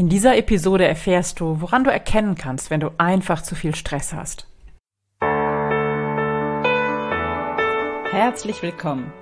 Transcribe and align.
In 0.00 0.08
dieser 0.08 0.34
Episode 0.38 0.86
erfährst 0.86 1.40
du, 1.40 1.60
woran 1.60 1.84
du 1.84 1.92
erkennen 1.92 2.34
kannst, 2.34 2.70
wenn 2.70 2.80
du 2.80 2.88
einfach 2.96 3.42
zu 3.42 3.54
viel 3.54 3.74
Stress 3.74 4.14
hast. 4.14 4.46
Herzlich 8.10 8.62
willkommen. 8.62 9.12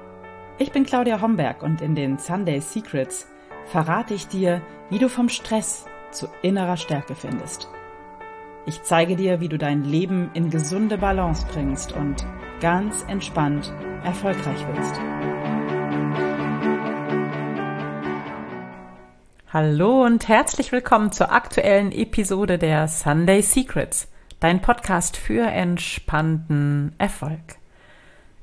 Ich 0.57 0.71
bin 0.71 0.87
Claudia 0.87 1.21
Homberg 1.21 1.65
und 1.65 1.81
in 1.81 1.97
den 1.97 2.19
Sunday 2.19 2.61
Secrets 2.61 3.27
verrate 3.67 4.15
ich 4.15 4.29
dir, 4.29 4.63
wie 4.89 5.01
du 5.01 5.09
vom 5.09 5.29
Stress 5.29 5.87
zu 6.13 6.29
innerer 6.43 6.77
Stärke 6.77 7.17
findest. 7.17 7.69
Ich 8.65 8.85
zeige 8.85 9.17
dir, 9.17 9.41
wie 9.41 9.49
du 9.49 9.59
dein 9.59 9.83
Leben 9.83 10.31
in 10.35 10.49
gesunde 10.49 10.97
Balance 10.97 11.45
bringst 11.53 11.91
und 11.91 12.25
ganz 12.61 13.05
entspannt 13.09 13.75
erfolgreich 14.05 14.65
wirst. 14.69 15.01
Hallo 19.51 20.05
und 20.05 20.29
herzlich 20.29 20.73
willkommen 20.73 21.11
zur 21.11 21.33
aktuellen 21.33 21.91
Episode 21.91 22.59
der 22.59 22.87
Sunday 22.87 23.41
Secrets, 23.41 24.07
dein 24.41 24.61
Podcast 24.61 25.17
für 25.17 25.47
entspannten 25.47 26.93
Erfolg. 26.99 27.57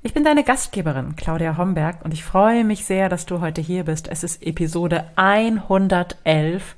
Ich 0.02 0.15
bin 0.15 0.23
deine 0.23 0.43
Gastgeberin 0.43 1.15
Claudia 1.15 1.57
Homberg 1.57 2.03
und 2.03 2.12
ich 2.12 2.23
freue 2.23 2.63
mich 2.63 2.85
sehr, 2.85 3.07
dass 3.07 3.27
du 3.27 3.39
heute 3.39 3.62
hier 3.62 3.84
bist. 3.84 4.07
Es 4.07 4.23
ist 4.23 4.41
Episode 4.41 5.05
111 5.15 6.76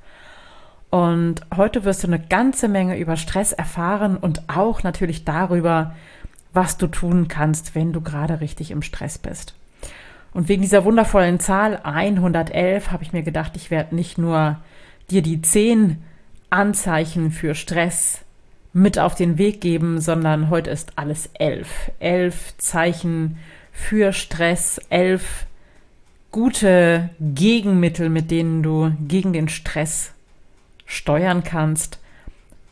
und 0.89 1.45
heute 1.55 1.85
wirst 1.85 2.03
du 2.03 2.07
eine 2.07 2.19
ganze 2.19 2.67
Menge 2.67 2.99
über 2.99 3.15
Stress 3.15 3.53
erfahren 3.53 4.17
und 4.17 4.49
auch 4.49 4.83
natürlich 4.83 5.23
darüber, 5.23 5.95
was 6.51 6.77
du 6.77 6.87
tun 6.87 7.29
kannst, 7.29 7.75
wenn 7.75 7.93
du 7.93 8.01
gerade 8.01 8.41
richtig 8.41 8.71
im 8.71 8.81
Stress 8.81 9.17
bist. 9.17 9.55
Und 10.37 10.49
wegen 10.49 10.61
dieser 10.61 10.85
wundervollen 10.85 11.39
Zahl 11.39 11.79
111 11.81 12.91
habe 12.91 13.01
ich 13.01 13.11
mir 13.11 13.23
gedacht, 13.23 13.53
ich 13.55 13.71
werde 13.71 13.95
nicht 13.95 14.19
nur 14.19 14.59
dir 15.09 15.23
die 15.23 15.41
zehn 15.41 15.97
Anzeichen 16.51 17.31
für 17.31 17.55
Stress 17.55 18.19
mit 18.71 18.99
auf 18.99 19.15
den 19.15 19.39
Weg 19.39 19.61
geben, 19.61 19.99
sondern 19.99 20.51
heute 20.51 20.69
ist 20.69 20.91
alles 20.95 21.31
elf. 21.33 21.89
Elf 21.97 22.55
Zeichen 22.59 23.39
für 23.71 24.13
Stress, 24.13 24.79
elf 24.91 25.47
gute 26.31 27.09
Gegenmittel, 27.19 28.09
mit 28.09 28.29
denen 28.29 28.61
du 28.61 28.91
gegen 29.07 29.33
den 29.33 29.49
Stress 29.49 30.11
steuern 30.85 31.43
kannst. 31.43 31.97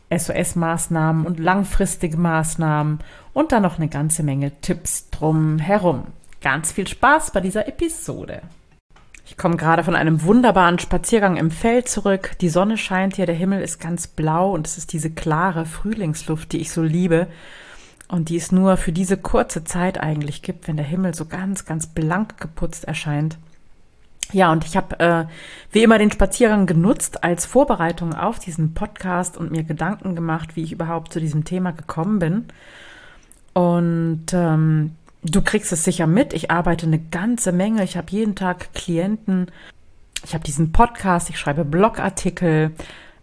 SOS-Maßnahmen 0.08 1.26
und 1.26 1.40
langfristige 1.40 2.16
Maßnahmen 2.16 3.00
und 3.32 3.50
dann 3.50 3.64
noch 3.64 3.78
eine 3.78 3.88
ganze 3.88 4.22
Menge 4.22 4.52
Tipps 4.60 5.10
drum 5.10 5.58
herum 5.58 6.04
ganz 6.46 6.70
viel 6.70 6.86
Spaß 6.86 7.32
bei 7.32 7.40
dieser 7.40 7.66
Episode. 7.66 8.40
Ich 9.24 9.36
komme 9.36 9.56
gerade 9.56 9.82
von 9.82 9.96
einem 9.96 10.22
wunderbaren 10.22 10.78
Spaziergang 10.78 11.36
im 11.38 11.50
Feld 11.50 11.88
zurück. 11.88 12.38
Die 12.40 12.50
Sonne 12.50 12.78
scheint 12.78 13.16
hier, 13.16 13.26
der 13.26 13.34
Himmel 13.34 13.62
ist 13.62 13.80
ganz 13.80 14.06
blau 14.06 14.52
und 14.52 14.64
es 14.64 14.78
ist 14.78 14.92
diese 14.92 15.10
klare 15.10 15.66
Frühlingsluft, 15.66 16.52
die 16.52 16.58
ich 16.58 16.70
so 16.70 16.84
liebe 16.84 17.26
und 18.06 18.28
die 18.28 18.36
es 18.36 18.52
nur 18.52 18.76
für 18.76 18.92
diese 18.92 19.16
kurze 19.16 19.64
Zeit 19.64 20.00
eigentlich 20.00 20.42
gibt, 20.42 20.68
wenn 20.68 20.76
der 20.76 20.86
Himmel 20.86 21.16
so 21.16 21.24
ganz, 21.24 21.64
ganz 21.64 21.88
blank 21.88 22.40
geputzt 22.40 22.84
erscheint. 22.84 23.38
Ja, 24.30 24.52
und 24.52 24.64
ich 24.64 24.76
habe 24.76 25.00
äh, 25.00 25.24
wie 25.72 25.82
immer 25.82 25.98
den 25.98 26.12
Spaziergang 26.12 26.66
genutzt 26.66 27.24
als 27.24 27.44
Vorbereitung 27.44 28.14
auf 28.14 28.38
diesen 28.38 28.72
Podcast 28.72 29.36
und 29.36 29.50
mir 29.50 29.64
Gedanken 29.64 30.14
gemacht, 30.14 30.54
wie 30.54 30.62
ich 30.62 30.70
überhaupt 30.70 31.12
zu 31.12 31.18
diesem 31.18 31.44
Thema 31.44 31.72
gekommen 31.72 32.20
bin. 32.20 32.44
Und 33.52 34.26
ähm, 34.32 34.92
Du 35.28 35.42
kriegst 35.42 35.72
es 35.72 35.82
sicher 35.82 36.06
mit. 36.06 36.32
Ich 36.32 36.52
arbeite 36.52 36.86
eine 36.86 37.00
ganze 37.00 37.50
Menge. 37.50 37.82
Ich 37.82 37.96
habe 37.96 38.06
jeden 38.10 38.36
Tag 38.36 38.72
Klienten. 38.74 39.50
Ich 40.24 40.34
habe 40.34 40.44
diesen 40.44 40.70
Podcast. 40.70 41.30
Ich 41.30 41.38
schreibe 41.38 41.64
Blogartikel. 41.64 42.72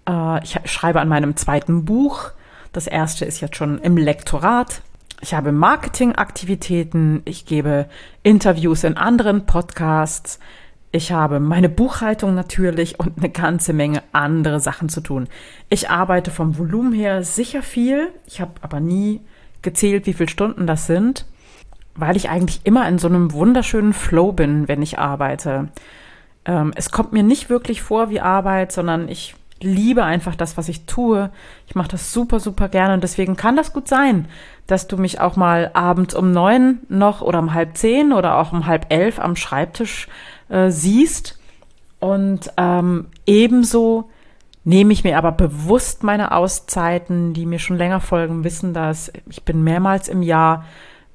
Äh, 0.07 0.43
ich 0.43 0.59
schreibe 0.65 0.99
an 0.99 1.07
meinem 1.07 1.37
zweiten 1.37 1.85
Buch. 1.85 2.31
Das 2.73 2.87
erste 2.87 3.23
ist 3.23 3.39
jetzt 3.39 3.55
schon 3.55 3.79
im 3.79 3.95
Lektorat. 3.95 4.81
Ich 5.21 5.33
habe 5.33 5.53
Marketingaktivitäten. 5.53 7.21
Ich 7.23 7.45
gebe 7.45 7.87
Interviews 8.21 8.83
in 8.83 8.97
anderen 8.97 9.45
Podcasts. 9.45 10.39
Ich 10.91 11.13
habe 11.13 11.39
meine 11.39 11.69
Buchhaltung 11.69 12.35
natürlich 12.35 12.99
und 12.99 13.17
eine 13.17 13.29
ganze 13.29 13.71
Menge 13.71 14.03
andere 14.11 14.59
Sachen 14.59 14.89
zu 14.89 14.99
tun. 14.99 15.27
Ich 15.69 15.89
arbeite 15.89 16.31
vom 16.31 16.57
Volumen 16.57 16.91
her 16.91 17.23
sicher 17.23 17.63
viel. 17.63 18.09
Ich 18.27 18.41
habe 18.41 18.51
aber 18.61 18.81
nie 18.81 19.21
gezählt, 19.61 20.05
wie 20.05 20.13
viele 20.13 20.29
Stunden 20.29 20.67
das 20.67 20.85
sind 20.85 21.25
weil 21.95 22.15
ich 22.15 22.29
eigentlich 22.29 22.61
immer 22.63 22.87
in 22.87 22.97
so 22.97 23.07
einem 23.07 23.31
wunderschönen 23.33 23.93
Flow 23.93 24.31
bin, 24.31 24.67
wenn 24.67 24.81
ich 24.81 24.99
arbeite. 24.99 25.69
Ähm, 26.45 26.73
es 26.75 26.91
kommt 26.91 27.13
mir 27.13 27.23
nicht 27.23 27.49
wirklich 27.49 27.81
vor 27.81 28.09
wie 28.09 28.19
Arbeit, 28.19 28.71
sondern 28.71 29.07
ich 29.07 29.35
liebe 29.61 30.03
einfach 30.03 30.35
das, 30.35 30.57
was 30.57 30.69
ich 30.69 30.85
tue. 30.85 31.29
Ich 31.67 31.75
mache 31.75 31.89
das 31.89 32.11
super, 32.11 32.39
super 32.39 32.67
gerne 32.67 32.93
und 32.95 33.03
deswegen 33.03 33.37
kann 33.37 33.55
das 33.55 33.73
gut 33.73 33.87
sein, 33.87 34.27
dass 34.67 34.87
du 34.87 34.97
mich 34.97 35.19
auch 35.21 35.35
mal 35.35 35.71
abends 35.73 36.15
um 36.15 36.31
neun 36.31 36.79
noch 36.89 37.21
oder 37.21 37.39
um 37.39 37.53
halb 37.53 37.77
zehn 37.77 38.11
oder 38.11 38.37
auch 38.37 38.51
um 38.51 38.65
halb 38.65 38.87
elf 38.89 39.19
am 39.19 39.35
Schreibtisch 39.35 40.07
äh, 40.49 40.69
siehst. 40.69 41.39
Und 41.99 42.51
ähm, 42.57 43.07
ebenso 43.25 44.09
nehme 44.65 44.93
ich 44.93 45.03
mir 45.03 45.17
aber 45.17 45.31
bewusst 45.31 46.03
meine 46.03 46.33
Auszeiten, 46.33 47.33
die 47.33 47.45
mir 47.45 47.59
schon 47.59 47.77
länger 47.77 48.01
folgen, 48.01 48.43
wissen 48.43 48.73
das. 48.73 49.11
Ich 49.29 49.43
bin 49.43 49.63
mehrmals 49.63 50.09
im 50.09 50.21
Jahr 50.21 50.65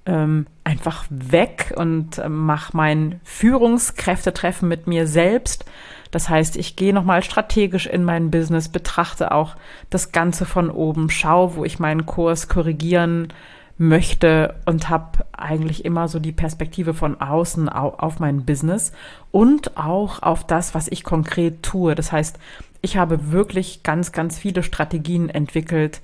ähm, 0.09 0.47
einfach 0.65 1.05
weg 1.11 1.75
und 1.77 2.19
äh, 2.19 2.29
mache 2.29 2.77
mein 2.77 3.21
Führungskräftetreffen 3.25 4.67
mit 4.67 4.87
mir 4.87 5.07
selbst. 5.07 5.67
Das 6.11 6.31
heißt, 6.31 6.57
ich 6.57 6.75
gehe 6.77 6.95
nochmal 6.95 7.23
strategisch 7.23 7.87
in 7.87 8.03
mein 8.03 8.31
Business, 8.31 8.71
betrachte 8.71 9.33
auch 9.33 9.55
das 9.91 10.11
Ganze 10.11 10.47
von 10.47 10.71
oben, 10.71 11.11
schaue, 11.11 11.57
wo 11.57 11.65
ich 11.65 11.79
meinen 11.79 12.07
Kurs 12.07 12.49
korrigieren 12.49 13.29
möchte 13.77 14.55
und 14.65 14.89
habe 14.89 15.27
eigentlich 15.33 15.85
immer 15.85 16.09
so 16.09 16.19
die 16.19 16.33
Perspektive 16.33 16.95
von 16.95 17.21
außen 17.21 17.69
auf 17.69 18.19
mein 18.19 18.47
Business 18.47 18.93
und 19.31 19.77
auch 19.77 20.23
auf 20.23 20.45
das, 20.45 20.75
was 20.75 20.89
ich 20.89 21.05
konkret 21.05 21.63
tue. 21.63 21.95
Das 21.95 22.11
heißt, 22.11 22.39
ich 22.81 22.97
habe 22.97 23.31
wirklich 23.31 23.83
ganz, 23.83 24.11
ganz 24.13 24.39
viele 24.39 24.63
Strategien 24.63 25.29
entwickelt, 25.29 26.01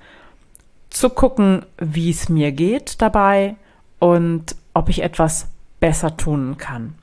zu 0.91 1.09
gucken, 1.10 1.65
wie 1.78 2.10
es 2.10 2.28
mir 2.28 2.53
geht 2.53 3.03
dabei, 3.03 3.56
und 3.99 4.56
ob 4.75 4.88
ich 4.88 5.03
etwas 5.03 5.49
besser 5.81 6.16
tun 6.16 6.56
kann. 6.59 6.94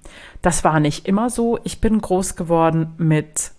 Das 0.42 0.64
war 0.64 0.80
nicht 0.80 1.08
immer 1.08 1.30
so. 1.30 1.60
Ich 1.64 1.82
bin 1.82 2.02
groß 2.02 2.36
geworden 2.36 2.94
mit 2.98 3.52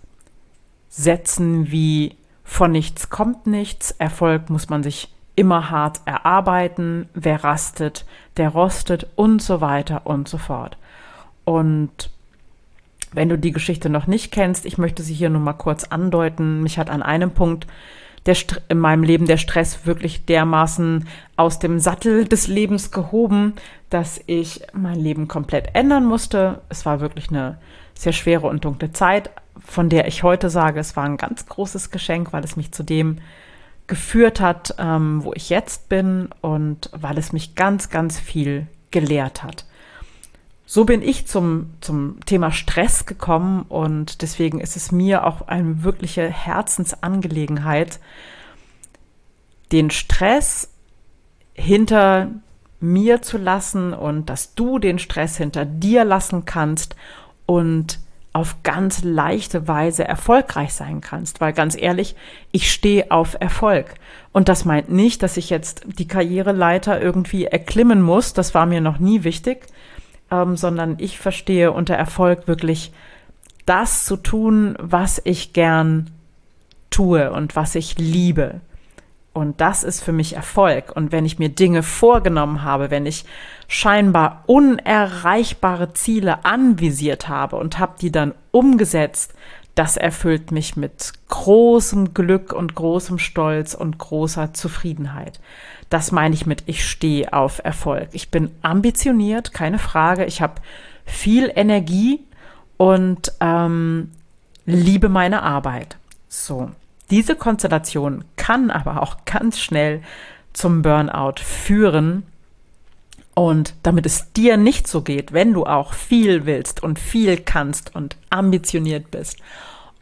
Sätzen 0.89 1.71
wie 1.71 2.15
von 2.43 2.71
nichts 2.71 3.09
kommt 3.09 3.47
nichts, 3.47 3.91
Erfolg 3.91 4.49
muss 4.49 4.69
man 4.69 4.83
sich 4.83 5.13
immer 5.35 5.71
hart 5.71 6.01
erarbeiten, 6.05 7.09
wer 7.13 7.43
rastet, 7.43 8.05
der 8.37 8.49
rostet 8.49 9.07
und 9.15 9.41
so 9.41 9.61
weiter 9.61 10.05
und 10.05 10.27
so 10.27 10.37
fort. 10.37 10.77
Und 11.45 12.11
wenn 13.13 13.29
du 13.29 13.37
die 13.37 13.51
Geschichte 13.51 13.89
noch 13.89 14.07
nicht 14.07 14.31
kennst, 14.31 14.65
ich 14.65 14.77
möchte 14.77 15.03
sie 15.03 15.13
hier 15.13 15.29
nur 15.29 15.41
mal 15.41 15.53
kurz 15.53 15.85
andeuten. 15.85 16.61
Mich 16.61 16.77
hat 16.77 16.89
an 16.89 17.01
einem 17.01 17.31
Punkt 17.31 17.67
der 18.25 18.37
in 18.69 18.79
meinem 18.79 19.03
Leben 19.03 19.25
der 19.25 19.37
Stress 19.37 19.85
wirklich 19.85 20.25
dermaßen 20.25 21.07
aus 21.35 21.59
dem 21.59 21.79
Sattel 21.79 22.25
des 22.25 22.47
Lebens 22.47 22.91
gehoben, 22.91 23.53
dass 23.89 24.21
ich 24.27 24.61
mein 24.73 24.99
Leben 24.99 25.27
komplett 25.27 25.75
ändern 25.75 26.05
musste. 26.05 26.61
Es 26.69 26.85
war 26.85 26.99
wirklich 26.99 27.29
eine 27.29 27.57
sehr 27.93 28.13
schwere 28.13 28.47
und 28.47 28.65
dunkle 28.65 28.91
Zeit, 28.91 29.29
von 29.59 29.89
der 29.89 30.07
ich 30.07 30.23
heute 30.23 30.49
sage, 30.49 30.79
es 30.79 30.95
war 30.95 31.03
ein 31.03 31.17
ganz 31.17 31.45
großes 31.45 31.91
Geschenk, 31.91 32.33
weil 32.33 32.43
es 32.43 32.55
mich 32.55 32.71
zu 32.71 32.83
dem 32.83 33.19
geführt 33.87 34.39
hat, 34.39 34.75
ähm, 34.79 35.23
wo 35.23 35.33
ich 35.33 35.49
jetzt 35.49 35.89
bin 35.89 36.29
und 36.41 36.89
weil 36.93 37.17
es 37.17 37.33
mich 37.33 37.55
ganz, 37.55 37.89
ganz 37.89 38.19
viel 38.19 38.67
gelehrt 38.91 39.43
hat 39.43 39.65
so 40.65 40.85
bin 40.85 41.01
ich 41.01 41.27
zum, 41.27 41.71
zum 41.81 42.19
Thema 42.25 42.51
Stress 42.51 43.05
gekommen 43.05 43.63
und 43.67 44.21
deswegen 44.21 44.59
ist 44.59 44.75
es 44.75 44.91
mir 44.91 45.25
auch 45.25 45.47
eine 45.47 45.83
wirkliche 45.83 46.27
Herzensangelegenheit, 46.27 47.99
den 49.71 49.89
Stress 49.89 50.69
hinter 51.53 52.29
mir 52.79 53.21
zu 53.21 53.37
lassen 53.37 53.93
und 53.93 54.29
dass 54.29 54.55
du 54.55 54.79
den 54.79 54.99
Stress 54.99 55.37
hinter 55.37 55.65
dir 55.65 56.05
lassen 56.05 56.45
kannst 56.45 56.95
und 57.45 57.99
auf 58.33 58.63
ganz 58.63 59.03
leichte 59.03 59.67
Weise 59.67 60.05
erfolgreich 60.05 60.73
sein 60.73 61.01
kannst, 61.01 61.39
weil 61.39 61.53
ganz 61.53 61.79
ehrlich, 61.79 62.15
ich 62.51 62.71
stehe 62.71 63.11
auf 63.11 63.37
Erfolg. 63.39 63.93
Und 64.31 64.49
das 64.49 64.65
meint 64.65 64.89
nicht, 64.89 65.21
dass 65.21 65.37
ich 65.37 65.51
jetzt 65.51 65.83
die 65.85 66.07
Karriereleiter 66.07 66.99
irgendwie 66.99 67.45
erklimmen 67.45 68.01
muss, 68.01 68.33
das 68.33 68.55
war 68.55 68.65
mir 68.65 68.81
noch 68.81 68.97
nie 68.97 69.23
wichtig, 69.23 69.67
ähm, 70.33 70.57
sondern 70.57 70.95
ich 70.97 71.19
verstehe 71.19 71.71
unter 71.71 71.93
Erfolg 71.93 72.47
wirklich 72.47 72.91
das 73.65 74.05
zu 74.05 74.17
tun, 74.17 74.75
was 74.79 75.21
ich 75.23 75.53
gern 75.53 76.09
tue 76.89 77.31
und 77.31 77.55
was 77.55 77.75
ich 77.75 77.97
liebe. 77.97 78.61
Und 79.31 79.61
das 79.61 79.83
ist 79.83 80.03
für 80.03 80.11
mich 80.11 80.35
Erfolg. 80.35 80.95
Und 80.95 81.11
wenn 81.11 81.25
ich 81.25 81.39
mir 81.39 81.49
Dinge 81.49 81.81
vorgenommen 81.81 82.63
habe, 82.63 82.91
wenn 82.91 83.05
ich 83.05 83.25
scheinbar 83.67 84.43
unerreichbare 84.45 85.93
Ziele 85.93 86.45
anvisiert 86.45 87.29
habe 87.29 87.55
und 87.55 87.79
habe 87.79 87.93
die 87.99 88.11
dann 88.11 88.33
umgesetzt, 88.51 89.33
das 89.75 89.97
erfüllt 89.97 90.51
mich 90.51 90.75
mit 90.75 91.13
großem 91.29 92.13
Glück 92.13 92.53
und 92.53 92.75
großem 92.75 93.17
Stolz 93.17 93.73
und 93.73 93.97
großer 93.97 94.53
Zufriedenheit. 94.53 95.39
Das 95.89 96.11
meine 96.11 96.35
ich 96.35 96.45
mit, 96.45 96.63
ich 96.67 96.87
stehe 96.87 97.33
auf 97.33 97.59
Erfolg. 97.63 98.09
Ich 98.11 98.29
bin 98.29 98.51
ambitioniert, 98.61 99.53
keine 99.53 99.79
Frage. 99.79 100.25
Ich 100.25 100.41
habe 100.41 100.61
viel 101.05 101.51
Energie 101.55 102.19
und 102.77 103.33
ähm, 103.39 104.11
liebe 104.65 105.09
meine 105.09 105.41
Arbeit. 105.41 105.97
So, 106.29 106.71
diese 107.09 107.35
Konstellation 107.35 108.23
kann 108.35 108.69
aber 108.71 109.01
auch 109.01 109.17
ganz 109.25 109.59
schnell 109.59 110.01
zum 110.53 110.81
Burnout 110.81 111.41
führen. 111.43 112.23
Und 113.35 113.73
damit 113.81 114.05
es 114.05 114.31
dir 114.33 114.57
nicht 114.57 114.87
so 114.87 115.01
geht, 115.01 115.33
wenn 115.33 115.53
du 115.53 115.65
auch 115.65 115.93
viel 115.93 116.45
willst 116.45 116.83
und 116.83 116.99
viel 116.99 117.37
kannst 117.37 117.95
und 117.95 118.15
ambitioniert 118.29 119.09
bist 119.09 119.37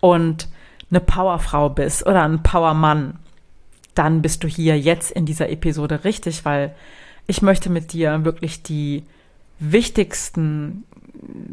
und 0.02 0.50
eine 0.90 1.00
Powerfrau 1.00 1.70
bist 1.70 2.06
oder 2.06 2.24
ein 2.24 2.44
Powermann, 2.44 3.20
dann 3.96 4.22
bist 4.22 4.44
du 4.44 4.48
hier 4.48 4.78
jetzt 4.78 5.12
in 5.12 5.26
dieser 5.26 5.50
Episode 5.50 6.04
richtig, 6.04 6.44
weil 6.44 6.76
ich 7.28 7.42
möchte 7.42 7.70
mit 7.70 7.94
dir 7.94 8.26
wirklich 8.26 8.64
die 8.64 9.04
wichtigsten, 9.60 10.84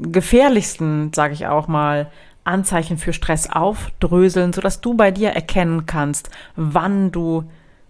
gefährlichsten, 0.01 1.13
sage 1.13 1.35
ich 1.35 1.47
auch 1.47 1.69
mal, 1.69 2.11
Anzeichen 2.43 2.97
für 2.97 3.13
Stress 3.13 3.49
aufdröseln, 3.51 4.53
sodass 4.53 4.81
du 4.81 4.95
bei 4.95 5.11
dir 5.11 5.31
erkennen 5.31 5.87
kannst, 5.87 6.31
wann 6.57 7.13
du 7.13 7.45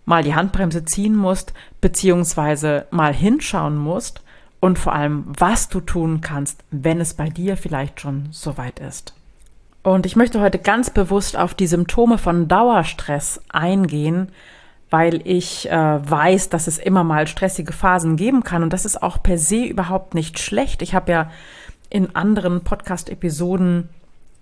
mal 0.08 0.22
die 0.22 0.34
Handbremse 0.34 0.84
ziehen 0.86 1.14
musst, 1.14 1.52
beziehungsweise 1.80 2.86
mal 2.90 3.12
hinschauen 3.12 3.76
musst 3.76 4.22
und 4.58 4.78
vor 4.78 4.94
allem, 4.94 5.24
was 5.26 5.68
du 5.68 5.80
tun 5.80 6.22
kannst, 6.22 6.64
wenn 6.70 7.00
es 7.00 7.14
bei 7.14 7.28
dir 7.28 7.56
vielleicht 7.56 8.00
schon 8.00 8.28
soweit 8.30 8.80
ist. 8.80 9.14
Und 9.82 10.06
ich 10.06 10.16
möchte 10.16 10.40
heute 10.40 10.58
ganz 10.58 10.90
bewusst 10.90 11.36
auf 11.36 11.54
die 11.54 11.66
Symptome 11.66 12.16
von 12.16 12.48
Dauerstress 12.48 13.42
eingehen, 13.50 14.30
weil 14.90 15.20
ich 15.26 15.70
äh, 15.70 16.10
weiß, 16.10 16.48
dass 16.48 16.66
es 16.66 16.78
immer 16.78 17.04
mal 17.04 17.26
stressige 17.26 17.74
Phasen 17.74 18.16
geben 18.16 18.42
kann 18.42 18.62
und 18.62 18.72
das 18.72 18.86
ist 18.86 19.02
auch 19.02 19.22
per 19.22 19.36
se 19.36 19.64
überhaupt 19.64 20.14
nicht 20.14 20.38
schlecht. 20.38 20.80
Ich 20.80 20.94
habe 20.94 21.12
ja 21.12 21.30
in 21.90 22.16
anderen 22.16 22.64
Podcast-Episoden, 22.64 23.90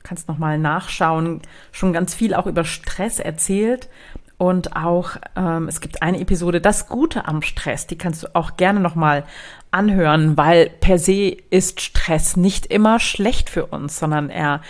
kannst 0.05 0.29
noch 0.29 0.39
mal 0.39 0.59
nachschauen, 0.59 1.41
schon 1.73 1.93
ganz 1.93 2.15
viel 2.15 2.35
auch 2.35 2.47
über 2.47 2.65
Stress 2.65 3.19
erzählt 3.19 3.89
und 4.39 4.77
auch 4.77 5.17
ähm, 5.35 5.69
es 5.69 5.81
gibt 5.81 6.03
eine 6.03 6.21
Episode, 6.21 6.61
das 6.61 6.89
Gute 6.89 7.27
am 7.27 7.43
Stress, 7.43 7.87
die 7.87 7.97
kannst 7.97 8.23
du 8.23 8.35
auch 8.35 8.57
gerne 8.57 8.81
noch 8.81 8.95
mal 8.95 9.25
anhören, 9.71 10.37
weil 10.37 10.71
per 10.81 10.99
se 10.99 11.37
ist 11.51 11.81
Stress 11.81 12.37
nicht 12.37 12.67
immer 12.67 13.01
schlecht 13.01 13.49
für 13.49 13.67
uns, 13.67 13.99
sondern 13.99 14.29
er 14.29 14.61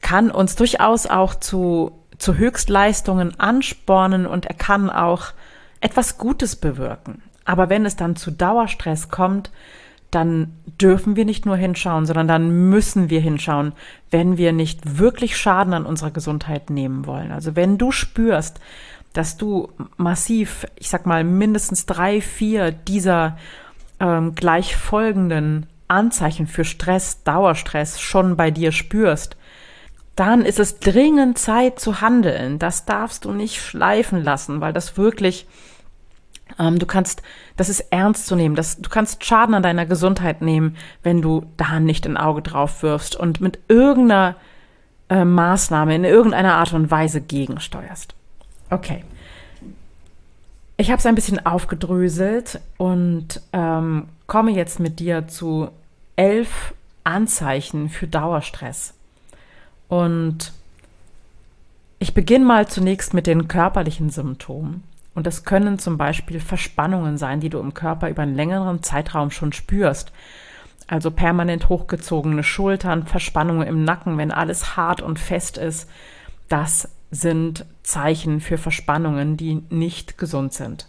kann 0.00 0.30
uns 0.30 0.56
durchaus 0.56 1.06
auch 1.06 1.34
zu, 1.34 1.92
zu 2.18 2.36
Höchstleistungen 2.36 3.38
anspornen 3.38 4.26
und 4.26 4.46
er 4.46 4.54
kann 4.54 4.90
auch 4.90 5.32
etwas 5.80 6.18
Gutes 6.18 6.56
bewirken. 6.56 7.22
Aber 7.44 7.68
wenn 7.68 7.84
es 7.84 7.96
dann 7.96 8.16
zu 8.16 8.30
Dauerstress 8.30 9.08
kommt, 9.10 9.50
dann 10.12 10.52
dürfen 10.80 11.16
wir 11.16 11.24
nicht 11.24 11.46
nur 11.46 11.56
hinschauen, 11.56 12.06
sondern 12.06 12.28
dann 12.28 12.68
müssen 12.68 13.10
wir 13.10 13.20
hinschauen, 13.20 13.72
wenn 14.10 14.36
wir 14.36 14.52
nicht 14.52 14.98
wirklich 14.98 15.36
Schaden 15.36 15.74
an 15.74 15.86
unserer 15.86 16.10
Gesundheit 16.10 16.70
nehmen 16.70 17.06
wollen. 17.06 17.32
Also 17.32 17.56
wenn 17.56 17.78
du 17.78 17.90
spürst, 17.90 18.60
dass 19.14 19.36
du 19.36 19.70
massiv, 19.96 20.66
ich 20.78 20.88
sag 20.88 21.06
mal, 21.06 21.24
mindestens 21.24 21.86
drei, 21.86 22.20
vier 22.20 22.72
dieser 22.72 23.38
ähm, 24.00 24.34
gleich 24.34 24.76
folgenden 24.76 25.66
Anzeichen 25.88 26.46
für 26.46 26.64
Stress, 26.64 27.22
Dauerstress 27.24 28.00
schon 28.00 28.36
bei 28.36 28.50
dir 28.50 28.72
spürst, 28.72 29.36
dann 30.14 30.44
ist 30.44 30.60
es 30.60 30.78
dringend 30.78 31.38
Zeit 31.38 31.80
zu 31.80 32.02
handeln. 32.02 32.58
Das 32.58 32.84
darfst 32.84 33.24
du 33.24 33.32
nicht 33.32 33.62
schleifen 33.62 34.22
lassen, 34.22 34.60
weil 34.60 34.72
das 34.72 34.96
wirklich, 34.98 35.46
ähm, 36.58 36.78
du 36.78 36.86
kannst, 36.86 37.22
das 37.56 37.68
ist 37.68 37.80
ernst 37.90 38.26
zu 38.26 38.36
nehmen. 38.36 38.54
Das, 38.54 38.80
du 38.80 38.88
kannst 38.88 39.24
Schaden 39.24 39.54
an 39.54 39.62
deiner 39.62 39.86
Gesundheit 39.86 40.42
nehmen, 40.42 40.76
wenn 41.02 41.22
du 41.22 41.46
da 41.56 41.80
nicht 41.80 42.06
ein 42.06 42.16
Auge 42.16 42.42
drauf 42.42 42.82
wirfst 42.82 43.16
und 43.16 43.40
mit 43.40 43.58
irgendeiner 43.68 44.36
äh, 45.08 45.24
Maßnahme 45.24 45.94
in 45.94 46.04
irgendeiner 46.04 46.54
Art 46.54 46.72
und 46.72 46.90
Weise 46.90 47.20
gegensteuerst. 47.20 48.14
Okay. 48.70 49.04
Ich 50.76 50.90
habe 50.90 50.98
es 50.98 51.06
ein 51.06 51.14
bisschen 51.14 51.44
aufgedröselt 51.44 52.60
und 52.78 53.40
ähm, 53.52 54.08
komme 54.26 54.50
jetzt 54.52 54.80
mit 54.80 54.98
dir 54.98 55.28
zu 55.28 55.68
elf 56.16 56.74
Anzeichen 57.04 57.88
für 57.88 58.06
Dauerstress. 58.06 58.94
Und 59.88 60.52
ich 61.98 62.14
beginne 62.14 62.44
mal 62.44 62.66
zunächst 62.66 63.14
mit 63.14 63.26
den 63.26 63.46
körperlichen 63.46 64.10
Symptomen. 64.10 64.82
Und 65.14 65.26
das 65.26 65.44
können 65.44 65.78
zum 65.78 65.98
Beispiel 65.98 66.40
Verspannungen 66.40 67.18
sein, 67.18 67.40
die 67.40 67.50
du 67.50 67.58
im 67.58 67.74
Körper 67.74 68.08
über 68.08 68.22
einen 68.22 68.34
längeren 68.34 68.82
Zeitraum 68.82 69.30
schon 69.30 69.52
spürst. 69.52 70.12
Also 70.86 71.10
permanent 71.10 71.68
hochgezogene 71.68 72.42
Schultern, 72.42 73.06
Verspannungen 73.06 73.66
im 73.66 73.84
Nacken, 73.84 74.18
wenn 74.18 74.32
alles 74.32 74.76
hart 74.76 75.02
und 75.02 75.18
fest 75.18 75.58
ist. 75.58 75.88
Das 76.48 76.88
sind 77.10 77.66
Zeichen 77.82 78.40
für 78.40 78.58
Verspannungen, 78.58 79.36
die 79.36 79.62
nicht 79.68 80.18
gesund 80.18 80.54
sind. 80.54 80.88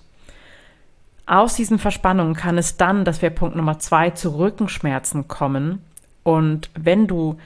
Aus 1.26 1.56
diesen 1.56 1.80
Verspannungen 1.80 2.34
kann 2.34 2.58
es 2.58 2.76
dann, 2.76 3.06
das 3.06 3.22
wäre 3.22 3.34
Punkt 3.34 3.56
Nummer 3.56 3.80
zwei, 3.80 4.10
zu 4.10 4.38
Rückenschmerzen 4.38 5.28
kommen. 5.28 5.84
Und 6.24 6.70
wenn 6.76 7.08
du 7.08 7.38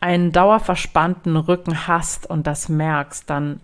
einen 0.00 0.32
dauerverspannten 0.32 1.36
Rücken 1.36 1.86
hast 1.86 2.28
und 2.28 2.46
das 2.46 2.68
merkst, 2.68 3.28
dann 3.30 3.60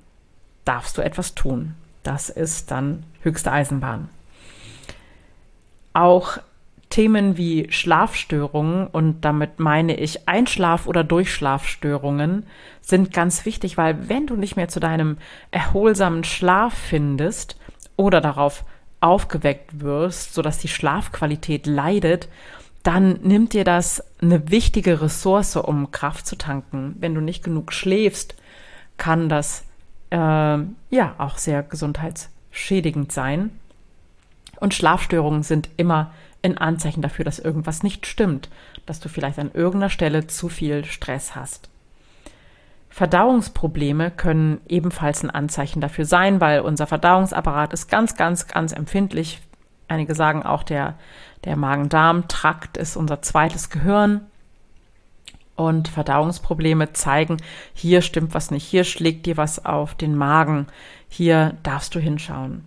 darfst 0.64 0.96
du 0.96 1.02
etwas 1.02 1.34
tun. 1.34 1.74
Das 2.08 2.30
ist 2.30 2.70
dann 2.70 3.02
höchste 3.20 3.52
Eisenbahn. 3.52 4.08
Auch 5.92 6.38
Themen 6.88 7.36
wie 7.36 7.70
Schlafstörungen 7.70 8.86
und 8.86 9.26
damit 9.26 9.60
meine 9.60 9.94
ich 9.94 10.26
Einschlaf- 10.26 10.86
oder 10.86 11.04
Durchschlafstörungen 11.04 12.46
sind 12.80 13.12
ganz 13.12 13.44
wichtig, 13.44 13.76
weil 13.76 14.08
wenn 14.08 14.26
du 14.26 14.36
nicht 14.36 14.56
mehr 14.56 14.68
zu 14.68 14.80
deinem 14.80 15.18
erholsamen 15.50 16.24
Schlaf 16.24 16.72
findest 16.72 17.58
oder 17.96 18.22
darauf 18.22 18.64
aufgeweckt 19.00 19.82
wirst, 19.82 20.32
sodass 20.32 20.56
die 20.56 20.68
Schlafqualität 20.68 21.66
leidet, 21.66 22.30
dann 22.84 23.20
nimmt 23.22 23.52
dir 23.52 23.64
das 23.64 24.02
eine 24.22 24.50
wichtige 24.50 25.02
Ressource, 25.02 25.56
um 25.56 25.90
Kraft 25.90 26.26
zu 26.26 26.38
tanken. 26.38 26.96
Wenn 27.00 27.14
du 27.14 27.20
nicht 27.20 27.44
genug 27.44 27.70
schläfst, 27.70 28.34
kann 28.96 29.28
das 29.28 29.67
äh, 30.10 30.16
ja 30.16 31.14
auch 31.18 31.38
sehr 31.38 31.62
gesundheitsschädigend 31.62 33.12
sein. 33.12 33.50
Und 34.60 34.74
Schlafstörungen 34.74 35.42
sind 35.42 35.68
immer 35.76 36.12
ein 36.42 36.58
Anzeichen 36.58 37.02
dafür, 37.02 37.24
dass 37.24 37.38
irgendwas 37.38 37.82
nicht 37.82 38.06
stimmt, 38.06 38.48
dass 38.86 39.00
du 39.00 39.08
vielleicht 39.08 39.38
an 39.38 39.50
irgendeiner 39.52 39.90
Stelle 39.90 40.26
zu 40.26 40.48
viel 40.48 40.84
Stress 40.84 41.34
hast. 41.34 41.68
Verdauungsprobleme 42.90 44.10
können 44.10 44.60
ebenfalls 44.66 45.22
ein 45.22 45.30
Anzeichen 45.30 45.80
dafür 45.80 46.04
sein, 46.04 46.40
weil 46.40 46.60
unser 46.60 46.86
Verdauungsapparat 46.86 47.72
ist 47.72 47.88
ganz, 47.88 48.16
ganz, 48.16 48.48
ganz 48.48 48.72
empfindlich. 48.72 49.40
Einige 49.88 50.14
sagen 50.14 50.42
auch, 50.42 50.62
der 50.62 50.94
der 51.44 51.56
Magen-Darm-Trakt 51.56 52.76
ist 52.76 52.96
unser 52.96 53.22
zweites 53.22 53.70
Gehirn. 53.70 54.22
Und 55.58 55.88
Verdauungsprobleme 55.88 56.92
zeigen, 56.92 57.38
hier 57.74 58.00
stimmt 58.00 58.32
was 58.32 58.52
nicht, 58.52 58.64
hier 58.64 58.84
schlägt 58.84 59.26
dir 59.26 59.36
was 59.36 59.64
auf 59.64 59.96
den 59.96 60.14
Magen, 60.14 60.68
hier 61.08 61.56
darfst 61.64 61.96
du 61.96 61.98
hinschauen. 61.98 62.64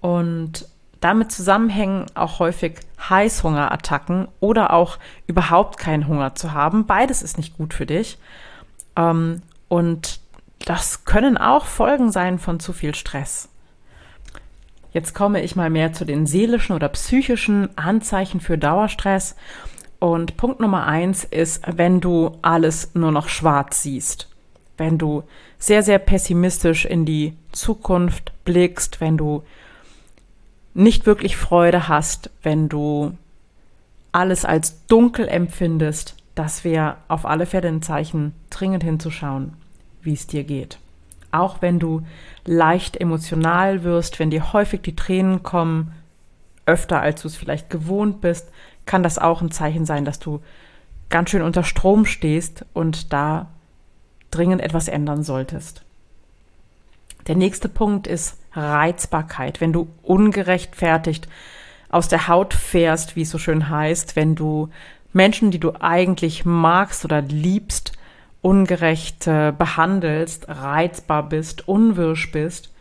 Und 0.00 0.66
damit 1.00 1.30
zusammenhängen 1.30 2.06
auch 2.14 2.38
häufig 2.38 2.78
Heißhungerattacken 3.10 4.28
oder 4.40 4.72
auch 4.72 4.96
überhaupt 5.26 5.76
keinen 5.76 6.08
Hunger 6.08 6.34
zu 6.34 6.54
haben. 6.54 6.86
Beides 6.86 7.20
ist 7.20 7.36
nicht 7.36 7.58
gut 7.58 7.74
für 7.74 7.84
dich. 7.84 8.16
Ähm, 8.96 9.42
und 9.68 10.20
das 10.64 11.04
können 11.04 11.36
auch 11.36 11.66
Folgen 11.66 12.10
sein 12.10 12.38
von 12.38 12.60
zu 12.60 12.72
viel 12.72 12.94
Stress. 12.94 13.50
Jetzt 14.92 15.14
komme 15.14 15.42
ich 15.42 15.54
mal 15.54 15.68
mehr 15.68 15.92
zu 15.92 16.06
den 16.06 16.26
seelischen 16.26 16.74
oder 16.74 16.88
psychischen 16.88 17.76
Anzeichen 17.76 18.40
für 18.40 18.56
Dauerstress. 18.56 19.36
Und 20.00 20.38
Punkt 20.38 20.60
Nummer 20.60 20.86
eins 20.86 21.24
ist, 21.24 21.62
wenn 21.66 22.00
du 22.00 22.38
alles 22.42 22.94
nur 22.94 23.12
noch 23.12 23.28
schwarz 23.28 23.82
siehst. 23.82 24.28
Wenn 24.78 24.96
du 24.96 25.22
sehr, 25.58 25.82
sehr 25.82 25.98
pessimistisch 25.98 26.86
in 26.86 27.04
die 27.04 27.36
Zukunft 27.52 28.32
blickst, 28.44 29.02
wenn 29.02 29.18
du 29.18 29.44
nicht 30.72 31.04
wirklich 31.04 31.36
Freude 31.36 31.86
hast, 31.86 32.30
wenn 32.42 32.70
du 32.70 33.12
alles 34.10 34.46
als 34.46 34.86
dunkel 34.86 35.28
empfindest, 35.28 36.16
das 36.34 36.64
wäre 36.64 36.96
auf 37.08 37.26
alle 37.26 37.44
Fälle 37.44 37.68
ein 37.68 37.82
Zeichen, 37.82 38.34
dringend 38.48 38.82
hinzuschauen, 38.82 39.52
wie 40.00 40.14
es 40.14 40.26
dir 40.26 40.44
geht. 40.44 40.78
Auch 41.30 41.60
wenn 41.60 41.78
du 41.78 42.02
leicht 42.46 42.96
emotional 42.96 43.84
wirst, 43.84 44.18
wenn 44.18 44.30
dir 44.30 44.54
häufig 44.54 44.80
die 44.80 44.96
Tränen 44.96 45.42
kommen, 45.42 45.92
öfter 46.64 47.00
als 47.02 47.20
du 47.20 47.28
es 47.28 47.36
vielleicht 47.36 47.68
gewohnt 47.68 48.22
bist, 48.22 48.48
kann 48.90 49.04
das 49.04 49.18
auch 49.20 49.40
ein 49.40 49.52
Zeichen 49.52 49.86
sein, 49.86 50.04
dass 50.04 50.18
du 50.18 50.42
ganz 51.10 51.30
schön 51.30 51.42
unter 51.42 51.62
Strom 51.62 52.06
stehst 52.06 52.64
und 52.72 53.12
da 53.12 53.46
dringend 54.32 54.60
etwas 54.60 54.88
ändern 54.88 55.22
solltest. 55.22 55.84
Der 57.28 57.36
nächste 57.36 57.68
Punkt 57.68 58.08
ist 58.08 58.36
Reizbarkeit. 58.52 59.60
Wenn 59.60 59.72
du 59.72 59.86
ungerechtfertigt 60.02 61.28
aus 61.88 62.08
der 62.08 62.26
Haut 62.26 62.52
fährst, 62.52 63.14
wie 63.14 63.22
es 63.22 63.30
so 63.30 63.38
schön 63.38 63.68
heißt, 63.68 64.16
wenn 64.16 64.34
du 64.34 64.70
Menschen, 65.12 65.52
die 65.52 65.60
du 65.60 65.74
eigentlich 65.80 66.44
magst 66.44 67.04
oder 67.04 67.20
liebst, 67.20 67.92
ungerecht 68.42 69.28
äh, 69.28 69.52
behandelst, 69.56 70.48
reizbar 70.48 71.28
bist, 71.28 71.68
unwirsch 71.68 72.32
bist, 72.32 72.72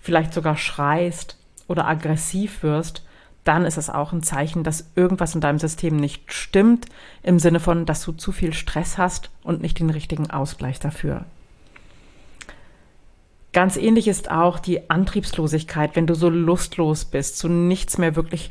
vielleicht 0.00 0.34
sogar 0.34 0.56
schreist 0.56 1.36
oder 1.68 1.86
aggressiv 1.86 2.64
wirst, 2.64 3.04
dann 3.44 3.64
ist 3.64 3.76
es 3.76 3.90
auch 3.90 4.12
ein 4.12 4.22
Zeichen, 4.22 4.62
dass 4.62 4.90
irgendwas 4.94 5.34
in 5.34 5.40
deinem 5.40 5.58
System 5.58 5.96
nicht 5.96 6.32
stimmt, 6.32 6.86
im 7.22 7.38
Sinne 7.38 7.60
von, 7.60 7.86
dass 7.86 8.04
du 8.04 8.12
zu 8.12 8.30
viel 8.32 8.52
Stress 8.52 8.98
hast 8.98 9.30
und 9.42 9.60
nicht 9.60 9.78
den 9.78 9.90
richtigen 9.90 10.30
Ausgleich 10.30 10.78
dafür. 10.78 11.24
Ganz 13.52 13.76
ähnlich 13.76 14.08
ist 14.08 14.30
auch 14.30 14.58
die 14.58 14.88
Antriebslosigkeit, 14.88 15.94
wenn 15.94 16.06
du 16.06 16.14
so 16.14 16.30
lustlos 16.30 17.04
bist, 17.04 17.36
zu 17.36 17.48
nichts 17.48 17.98
mehr 17.98 18.16
wirklich 18.16 18.50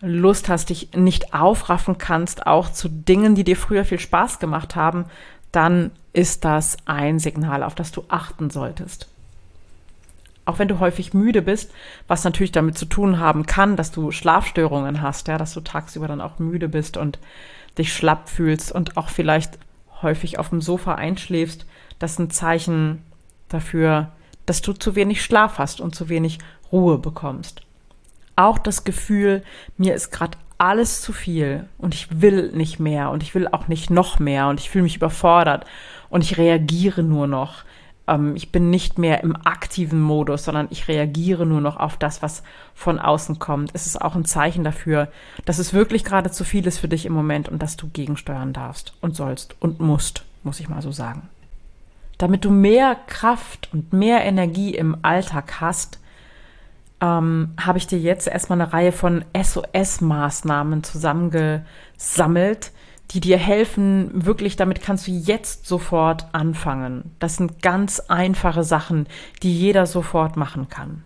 Lust 0.00 0.48
hast, 0.48 0.70
dich 0.70 0.92
nicht 0.94 1.34
aufraffen 1.34 1.98
kannst, 1.98 2.46
auch 2.46 2.70
zu 2.72 2.88
Dingen, 2.88 3.34
die 3.34 3.44
dir 3.44 3.56
früher 3.56 3.84
viel 3.84 3.98
Spaß 3.98 4.38
gemacht 4.38 4.76
haben, 4.76 5.04
dann 5.52 5.90
ist 6.14 6.44
das 6.46 6.78
ein 6.86 7.18
Signal, 7.18 7.62
auf 7.62 7.74
das 7.74 7.92
du 7.92 8.04
achten 8.08 8.48
solltest. 8.48 9.08
Auch 10.50 10.58
wenn 10.58 10.66
du 10.66 10.80
häufig 10.80 11.14
müde 11.14 11.42
bist, 11.42 11.70
was 12.08 12.24
natürlich 12.24 12.50
damit 12.50 12.76
zu 12.76 12.84
tun 12.84 13.20
haben 13.20 13.46
kann, 13.46 13.76
dass 13.76 13.92
du 13.92 14.10
Schlafstörungen 14.10 15.00
hast, 15.00 15.28
ja, 15.28 15.38
dass 15.38 15.54
du 15.54 15.60
tagsüber 15.60 16.08
dann 16.08 16.20
auch 16.20 16.40
müde 16.40 16.68
bist 16.68 16.96
und 16.96 17.20
dich 17.78 17.92
schlapp 17.92 18.28
fühlst 18.28 18.72
und 18.72 18.96
auch 18.96 19.10
vielleicht 19.10 19.60
häufig 20.02 20.40
auf 20.40 20.48
dem 20.48 20.60
Sofa 20.60 20.96
einschläfst, 20.96 21.66
das 22.00 22.12
ist 22.12 22.18
ein 22.18 22.30
Zeichen 22.30 23.04
dafür, 23.48 24.10
dass 24.44 24.60
du 24.60 24.72
zu 24.72 24.96
wenig 24.96 25.22
Schlaf 25.22 25.58
hast 25.58 25.80
und 25.80 25.94
zu 25.94 26.08
wenig 26.08 26.40
Ruhe 26.72 26.98
bekommst. 26.98 27.62
Auch 28.34 28.58
das 28.58 28.82
Gefühl, 28.82 29.44
mir 29.76 29.94
ist 29.94 30.10
gerade 30.10 30.36
alles 30.58 31.00
zu 31.00 31.12
viel 31.12 31.68
und 31.78 31.94
ich 31.94 32.20
will 32.20 32.50
nicht 32.50 32.80
mehr 32.80 33.10
und 33.10 33.22
ich 33.22 33.36
will 33.36 33.46
auch 33.46 33.68
nicht 33.68 33.88
noch 33.88 34.18
mehr 34.18 34.48
und 34.48 34.58
ich 34.58 34.68
fühle 34.68 34.82
mich 34.82 34.96
überfordert 34.96 35.64
und 36.08 36.24
ich 36.24 36.38
reagiere 36.38 37.04
nur 37.04 37.28
noch. 37.28 37.62
Ähm, 38.10 38.34
ich 38.36 38.52
bin 38.52 38.68
nicht 38.68 38.98
mehr 38.98 39.22
im 39.22 39.34
aktiven 39.36 40.02
Modus, 40.02 40.44
sondern 40.44 40.66
ich 40.70 40.88
reagiere 40.88 41.46
nur 41.46 41.60
noch 41.60 41.78
auf 41.78 41.96
das, 41.96 42.20
was 42.20 42.42
von 42.74 42.98
außen 42.98 43.38
kommt. 43.38 43.70
Es 43.72 43.86
ist 43.86 44.02
auch 44.02 44.16
ein 44.16 44.24
Zeichen 44.24 44.64
dafür, 44.64 45.08
dass 45.46 45.58
es 45.58 45.72
wirklich 45.72 46.04
gerade 46.04 46.30
zu 46.30 46.44
viel 46.44 46.66
ist 46.66 46.78
für 46.78 46.88
dich 46.88 47.06
im 47.06 47.12
Moment 47.12 47.48
und 47.48 47.62
dass 47.62 47.76
du 47.76 47.88
gegensteuern 47.88 48.52
darfst 48.52 48.92
und 49.00 49.16
sollst 49.16 49.54
und 49.60 49.80
musst, 49.80 50.24
muss 50.42 50.60
ich 50.60 50.68
mal 50.68 50.82
so 50.82 50.92
sagen. 50.92 51.28
Damit 52.18 52.44
du 52.44 52.50
mehr 52.50 52.96
Kraft 53.06 53.70
und 53.72 53.94
mehr 53.94 54.24
Energie 54.24 54.74
im 54.74 54.98
Alltag 55.02 55.60
hast, 55.60 56.00
ähm, 57.00 57.54
habe 57.58 57.78
ich 57.78 57.86
dir 57.86 57.98
jetzt 57.98 58.28
erstmal 58.28 58.60
eine 58.60 58.72
Reihe 58.74 58.92
von 58.92 59.24
SOS-Maßnahmen 59.32 60.82
zusammengesammelt, 60.82 62.72
die 63.10 63.20
dir 63.20 63.38
helfen, 63.38 64.10
wirklich, 64.12 64.56
damit 64.56 64.82
kannst 64.82 65.06
du 65.06 65.10
jetzt 65.10 65.66
sofort 65.66 66.26
anfangen. 66.32 67.12
Das 67.18 67.36
sind 67.36 67.62
ganz 67.62 68.00
einfache 68.00 68.62
Sachen, 68.64 69.06
die 69.42 69.52
jeder 69.52 69.86
sofort 69.86 70.36
machen 70.36 70.68
kann. 70.68 71.02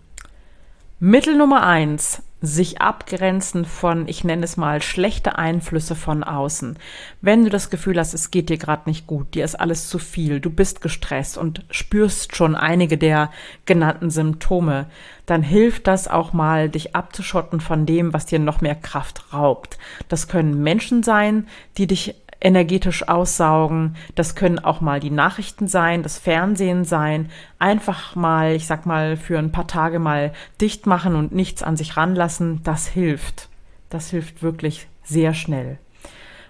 Mittel 1.00 1.36
Nummer 1.36 1.66
eins, 1.66 2.22
sich 2.46 2.80
abgrenzen 2.80 3.64
von, 3.64 4.08
ich 4.08 4.24
nenne 4.24 4.44
es 4.44 4.56
mal, 4.56 4.82
schlechte 4.82 5.38
Einflüsse 5.38 5.94
von 5.94 6.24
außen. 6.24 6.78
Wenn 7.20 7.44
du 7.44 7.50
das 7.50 7.70
Gefühl 7.70 7.98
hast, 7.98 8.14
es 8.14 8.30
geht 8.30 8.48
dir 8.48 8.58
gerade 8.58 8.88
nicht 8.88 9.06
gut, 9.06 9.34
dir 9.34 9.44
ist 9.44 9.54
alles 9.54 9.88
zu 9.88 9.98
viel, 9.98 10.40
du 10.40 10.50
bist 10.50 10.80
gestresst 10.80 11.38
und 11.38 11.64
spürst 11.70 12.36
schon 12.36 12.54
einige 12.54 12.98
der 12.98 13.30
genannten 13.66 14.10
Symptome, 14.10 14.86
dann 15.26 15.42
hilft 15.42 15.86
das 15.86 16.08
auch 16.08 16.32
mal, 16.32 16.68
dich 16.68 16.94
abzuschotten 16.94 17.60
von 17.60 17.86
dem, 17.86 18.12
was 18.12 18.26
dir 18.26 18.38
noch 18.38 18.60
mehr 18.60 18.74
Kraft 18.74 19.32
raubt. 19.32 19.78
Das 20.08 20.28
können 20.28 20.62
Menschen 20.62 21.02
sein, 21.02 21.46
die 21.78 21.86
dich 21.86 22.14
energetisch 22.40 23.08
aussaugen. 23.08 23.96
Das 24.14 24.34
können 24.34 24.58
auch 24.58 24.80
mal 24.80 25.00
die 25.00 25.10
Nachrichten 25.10 25.68
sein, 25.68 26.02
das 26.02 26.18
Fernsehen 26.18 26.84
sein. 26.84 27.30
Einfach 27.58 28.16
mal, 28.16 28.52
ich 28.52 28.66
sag 28.66 28.86
mal, 28.86 29.16
für 29.16 29.38
ein 29.38 29.52
paar 29.52 29.66
Tage 29.66 29.98
mal 29.98 30.32
dicht 30.60 30.86
machen 30.86 31.16
und 31.16 31.32
nichts 31.32 31.62
an 31.62 31.76
sich 31.76 31.96
ranlassen. 31.96 32.60
Das 32.64 32.86
hilft. 32.86 33.48
Das 33.90 34.10
hilft 34.10 34.42
wirklich 34.42 34.88
sehr 35.02 35.34
schnell. 35.34 35.78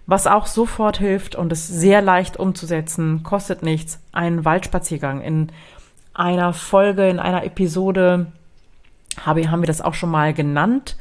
Was 0.07 0.27
auch 0.27 0.47
sofort 0.47 0.99
hilft 0.99 1.35
und 1.35 1.53
ist 1.53 1.67
sehr 1.67 2.03
leicht 2.03 2.37
umzusetzen, 2.37 3.23
kostet 3.23 3.63
nichts, 3.63 4.01
ein 4.13 4.45
Waldspaziergang. 4.45 5.23
In 5.23 5.51
einer 6.13 6.53
Folge, 6.53 7.09
in 7.09 7.19
einer 7.19 7.45
Episode 7.45 8.27
habe, 9.21 9.51
haben 9.51 9.63
wir 9.63 9.67
das 9.67 9.81
auch 9.81 9.95
schon 9.95 10.11
mal 10.11 10.35
genannt. 10.35 10.97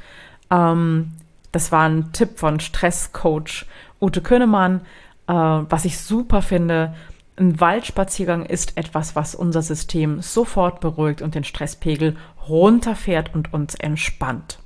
Ähm, 0.50 1.12
das 1.52 1.72
war 1.72 1.88
ein 1.88 2.14
Tipp 2.14 2.40
von 2.40 2.60
Stresscoach 2.60 3.66
Ute 4.04 4.22
Könnemann, 4.22 4.82
äh, 5.28 5.34
was 5.34 5.86
ich 5.86 5.98
super 5.98 6.42
finde. 6.42 6.94
Ein 7.38 7.60
Waldspaziergang 7.60 8.46
ist 8.46 8.78
etwas, 8.78 9.16
was 9.16 9.34
unser 9.34 9.62
System 9.62 10.22
sofort 10.22 10.82
beruhigt 10.82 11.22
und 11.22 11.36
den 11.36 11.46
Stresspegel 11.46 12.18
runterfährt 12.48 13.34
und 13.34 13.54
uns 13.54 13.76
entspannt. 13.76 14.60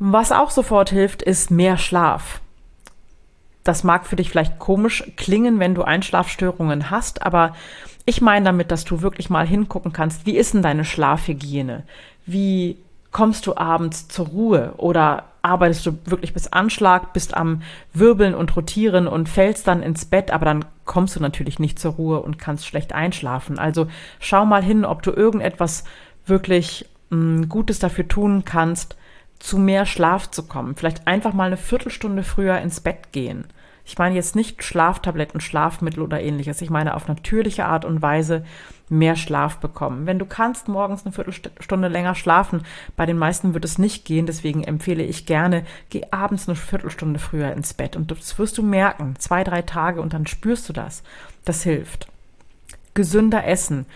Was 0.00 0.32
auch 0.32 0.50
sofort 0.50 0.90
hilft, 0.90 1.22
ist 1.22 1.50
mehr 1.50 1.78
Schlaf. 1.78 2.40
Das 3.62 3.84
mag 3.84 4.06
für 4.06 4.16
dich 4.16 4.30
vielleicht 4.30 4.58
komisch 4.58 5.04
klingen, 5.16 5.60
wenn 5.60 5.74
du 5.74 5.82
Einschlafstörungen 5.82 6.90
hast, 6.90 7.22
aber 7.22 7.54
ich 8.04 8.20
meine 8.20 8.46
damit, 8.46 8.70
dass 8.70 8.84
du 8.84 9.02
wirklich 9.02 9.30
mal 9.30 9.46
hingucken 9.46 9.92
kannst, 9.92 10.26
wie 10.26 10.36
ist 10.36 10.54
denn 10.54 10.62
deine 10.62 10.84
Schlafhygiene? 10.84 11.84
Wie 12.26 12.78
kommst 13.12 13.46
du 13.46 13.56
abends 13.56 14.08
zur 14.08 14.26
Ruhe 14.26 14.74
oder 14.76 15.24
arbeitest 15.42 15.86
du 15.86 15.98
wirklich 16.04 16.34
bis 16.34 16.48
Anschlag, 16.48 17.12
bist 17.12 17.34
am 17.34 17.62
Wirbeln 17.94 18.34
und 18.34 18.54
Rotieren 18.54 19.06
und 19.06 19.28
fällst 19.28 19.66
dann 19.66 19.82
ins 19.82 20.04
Bett, 20.04 20.30
aber 20.30 20.44
dann 20.44 20.64
kommst 20.84 21.16
du 21.16 21.20
natürlich 21.20 21.58
nicht 21.58 21.78
zur 21.78 21.92
Ruhe 21.92 22.20
und 22.20 22.38
kannst 22.38 22.66
schlecht 22.66 22.92
einschlafen. 22.92 23.58
Also 23.58 23.86
schau 24.20 24.44
mal 24.44 24.62
hin, 24.62 24.84
ob 24.84 25.02
du 25.02 25.10
irgendetwas 25.10 25.84
wirklich 26.26 26.86
mh, 27.10 27.16
mm, 27.18 27.48
Gutes 27.48 27.78
dafür 27.78 28.08
tun 28.08 28.44
kannst, 28.44 28.96
zu 29.38 29.56
mehr 29.58 29.86
Schlaf 29.86 30.30
zu 30.30 30.42
kommen. 30.42 30.74
Vielleicht 30.74 31.06
einfach 31.06 31.32
mal 31.32 31.44
eine 31.44 31.56
Viertelstunde 31.56 32.24
früher 32.24 32.58
ins 32.58 32.80
Bett 32.80 33.12
gehen. 33.12 33.44
Ich 33.88 33.96
meine 33.96 34.14
jetzt 34.14 34.36
nicht 34.36 34.62
Schlaftabletten, 34.62 35.40
Schlafmittel 35.40 36.02
oder 36.02 36.20
ähnliches. 36.20 36.60
Ich 36.60 36.68
meine 36.68 36.94
auf 36.94 37.08
natürliche 37.08 37.64
Art 37.64 37.86
und 37.86 38.02
Weise 38.02 38.44
mehr 38.90 39.16
Schlaf 39.16 39.56
bekommen. 39.56 40.04
Wenn 40.04 40.18
du 40.18 40.26
kannst 40.26 40.68
morgens 40.68 41.06
eine 41.06 41.14
Viertelstunde 41.14 41.88
länger 41.88 42.14
schlafen, 42.14 42.66
bei 42.98 43.06
den 43.06 43.16
meisten 43.16 43.54
wird 43.54 43.64
es 43.64 43.78
nicht 43.78 44.04
gehen, 44.04 44.26
deswegen 44.26 44.62
empfehle 44.62 45.02
ich 45.02 45.24
gerne, 45.24 45.64
geh 45.88 46.02
abends 46.10 46.46
eine 46.46 46.56
Viertelstunde 46.56 47.18
früher 47.18 47.52
ins 47.52 47.72
Bett 47.72 47.96
und 47.96 48.10
das 48.10 48.38
wirst 48.38 48.58
du 48.58 48.62
merken, 48.62 49.14
zwei, 49.18 49.42
drei 49.42 49.62
Tage 49.62 50.02
und 50.02 50.12
dann 50.12 50.26
spürst 50.26 50.68
du 50.68 50.74
das. 50.74 51.02
Das 51.46 51.62
hilft. 51.62 52.08
Gesünder 52.92 53.46
essen. 53.46 53.86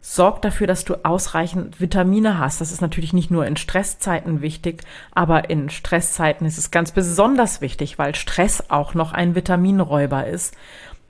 Sorg 0.00 0.42
dafür, 0.42 0.66
dass 0.66 0.84
du 0.84 1.04
ausreichend 1.04 1.80
Vitamine 1.80 2.38
hast. 2.38 2.60
Das 2.60 2.72
ist 2.72 2.80
natürlich 2.80 3.12
nicht 3.12 3.30
nur 3.30 3.46
in 3.46 3.56
Stresszeiten 3.56 4.40
wichtig, 4.40 4.84
aber 5.12 5.50
in 5.50 5.70
Stresszeiten 5.70 6.46
ist 6.46 6.58
es 6.58 6.70
ganz 6.70 6.92
besonders 6.92 7.60
wichtig, 7.60 7.98
weil 7.98 8.14
Stress 8.14 8.70
auch 8.70 8.94
noch 8.94 9.12
ein 9.12 9.34
Vitaminräuber 9.34 10.26
ist, 10.26 10.56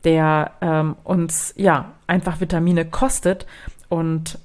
der 0.05 0.53
ähm, 0.61 0.97
uns 1.05 1.55
ja 1.57 1.93
einfach 2.07 2.41
Vitamine 2.41 2.85
kostet. 2.85 3.47
Und 3.89 4.39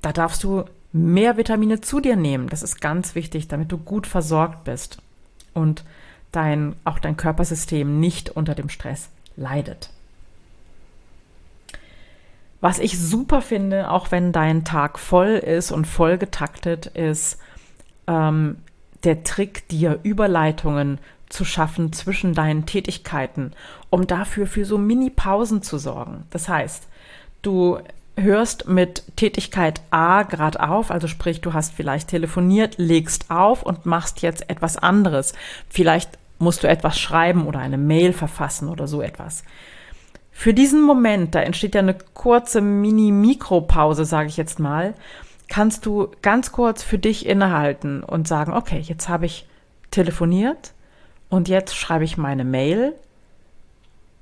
da 0.00 0.12
darfst 0.12 0.44
du 0.44 0.64
mehr 0.92 1.36
Vitamine 1.36 1.80
zu 1.80 2.00
dir 2.00 2.16
nehmen. 2.16 2.48
Das 2.48 2.62
ist 2.62 2.80
ganz 2.80 3.14
wichtig, 3.14 3.48
damit 3.48 3.72
du 3.72 3.78
gut 3.78 4.06
versorgt 4.06 4.64
bist 4.64 4.98
und 5.54 5.84
dein, 6.30 6.76
auch 6.84 6.98
dein 6.98 7.16
Körpersystem 7.16 8.00
nicht 8.00 8.30
unter 8.30 8.54
dem 8.54 8.68
Stress 8.68 9.08
leidet. 9.36 9.90
Was 12.62 12.78
ich 12.78 12.96
super 12.96 13.42
finde, 13.42 13.90
auch 13.90 14.12
wenn 14.12 14.30
dein 14.30 14.64
Tag 14.64 15.00
voll 15.00 15.30
ist 15.30 15.72
und 15.72 15.84
voll 15.84 16.16
getaktet 16.16 16.86
ist, 16.86 17.38
ähm, 18.06 18.58
der 19.02 19.24
Trick, 19.24 19.66
dir 19.66 19.98
Überleitungen 20.04 20.98
zu 21.28 21.44
schaffen 21.44 21.92
zwischen 21.92 22.34
deinen 22.34 22.64
Tätigkeiten, 22.64 23.52
um 23.90 24.06
dafür 24.06 24.46
für 24.46 24.64
so 24.64 24.78
Mini-Pausen 24.78 25.62
zu 25.62 25.76
sorgen. 25.76 26.22
Das 26.30 26.48
heißt, 26.48 26.86
du 27.42 27.80
hörst 28.16 28.68
mit 28.68 29.02
Tätigkeit 29.16 29.80
A 29.90 30.22
gerade 30.22 30.60
auf, 30.60 30.92
also 30.92 31.08
sprich, 31.08 31.40
du 31.40 31.54
hast 31.54 31.74
vielleicht 31.74 32.10
telefoniert, 32.10 32.76
legst 32.78 33.28
auf 33.28 33.64
und 33.64 33.86
machst 33.86 34.22
jetzt 34.22 34.48
etwas 34.48 34.76
anderes. 34.76 35.32
Vielleicht 35.68 36.16
musst 36.38 36.62
du 36.62 36.68
etwas 36.68 36.96
schreiben 36.96 37.48
oder 37.48 37.58
eine 37.58 37.78
Mail 37.78 38.12
verfassen 38.12 38.68
oder 38.68 38.86
so 38.86 39.02
etwas. 39.02 39.42
Für 40.32 40.54
diesen 40.54 40.82
Moment, 40.82 41.34
da 41.34 41.40
entsteht 41.40 41.74
ja 41.74 41.80
eine 41.82 41.96
kurze 42.14 42.60
Mini-Mikropause, 42.60 44.04
sage 44.04 44.28
ich 44.28 44.36
jetzt 44.36 44.58
mal, 44.58 44.94
kannst 45.48 45.86
du 45.86 46.08
ganz 46.22 46.50
kurz 46.50 46.82
für 46.82 46.98
dich 46.98 47.26
innehalten 47.26 48.02
und 48.02 48.26
sagen, 48.26 48.52
okay, 48.52 48.80
jetzt 48.80 49.08
habe 49.08 49.26
ich 49.26 49.46
telefoniert 49.90 50.72
und 51.28 51.48
jetzt 51.48 51.76
schreibe 51.76 52.04
ich 52.04 52.16
meine 52.16 52.44
Mail 52.44 52.94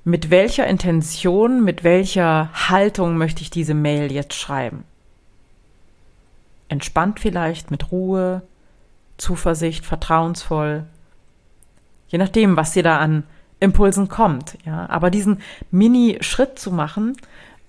mit 0.03 0.29
welcher 0.29 0.67
Intention, 0.67 1.63
mit 1.63 1.83
welcher 1.83 2.49
Haltung 2.69 3.17
möchte 3.17 3.41
ich 3.41 3.49
diese 3.49 3.73
Mail 3.73 4.11
jetzt 4.11 4.33
schreiben? 4.33 4.83
Entspannt 6.69 7.19
vielleicht, 7.19 7.69
mit 7.69 7.91
Ruhe, 7.91 8.41
Zuversicht, 9.17 9.85
vertrauensvoll, 9.85 10.85
je 12.07 12.17
nachdem, 12.17 12.57
was 12.57 12.73
dir 12.73 12.83
da 12.83 12.97
an 12.97 13.23
Impulsen 13.61 14.09
kommt. 14.09 14.57
Ja, 14.65 14.89
aber 14.89 15.09
diesen 15.09 15.41
Mini-Schritt 15.71 16.59
zu 16.59 16.71
machen, 16.71 17.15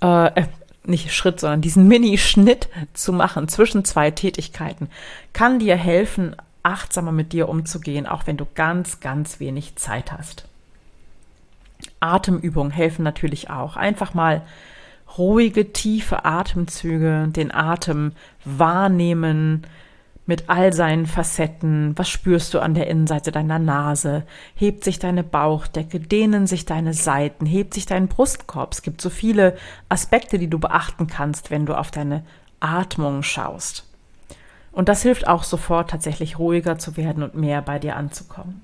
äh, 0.02 0.26
äh 0.26 0.46
nicht 0.84 1.14
Schritt, 1.14 1.38
sondern 1.38 1.61
diesen 1.61 1.87
Mini-Schnitt 1.87 2.68
zu 2.92 3.12
machen 3.12 3.46
zwischen 3.46 3.84
zwei 3.84 4.11
Tätigkeiten, 4.11 4.88
kann 5.32 5.61
dir 5.61 5.76
helfen, 5.76 6.34
achtsamer 6.64 7.12
mit 7.12 7.32
dir 7.32 7.49
umzugehen, 7.49 8.08
auch 8.08 8.26
wenn 8.26 8.37
du 8.37 8.46
ganz, 8.56 8.99
ganz 8.99 9.38
wenig 9.38 9.76
Zeit 9.76 10.11
hast. 10.11 10.49
Atemübungen 12.00 12.72
helfen 12.72 13.04
natürlich 13.04 13.49
auch. 13.49 13.76
Einfach 13.76 14.12
mal 14.14 14.42
ruhige, 15.18 15.72
tiefe 15.72 16.25
Atemzüge, 16.25 17.28
den 17.28 17.52
Atem 17.52 18.12
wahrnehmen 18.44 19.64
mit 20.32 20.48
all 20.48 20.72
seinen 20.72 21.04
Facetten. 21.04 21.92
Was 21.98 22.08
spürst 22.08 22.54
du 22.54 22.60
an 22.60 22.72
der 22.72 22.86
Innenseite 22.86 23.32
deiner 23.32 23.58
Nase? 23.58 24.22
Hebt 24.54 24.82
sich 24.82 24.98
deine 24.98 25.22
Bauchdecke? 25.22 26.00
Dehnen 26.00 26.46
sich 26.46 26.64
deine 26.64 26.94
Seiten? 26.94 27.44
Hebt 27.44 27.74
sich 27.74 27.84
dein 27.84 28.08
Brustkorb? 28.08 28.72
Es 28.72 28.80
gibt 28.80 29.02
so 29.02 29.10
viele 29.10 29.58
Aspekte, 29.90 30.38
die 30.38 30.48
du 30.48 30.58
beachten 30.58 31.06
kannst, 31.06 31.50
wenn 31.50 31.66
du 31.66 31.74
auf 31.74 31.90
deine 31.90 32.24
Atmung 32.60 33.22
schaust. 33.22 33.84
Und 34.72 34.88
das 34.88 35.02
hilft 35.02 35.28
auch 35.28 35.42
sofort 35.42 35.90
tatsächlich 35.90 36.38
ruhiger 36.38 36.78
zu 36.78 36.96
werden 36.96 37.22
und 37.22 37.34
mehr 37.34 37.60
bei 37.60 37.78
dir 37.78 37.96
anzukommen. 37.96 38.62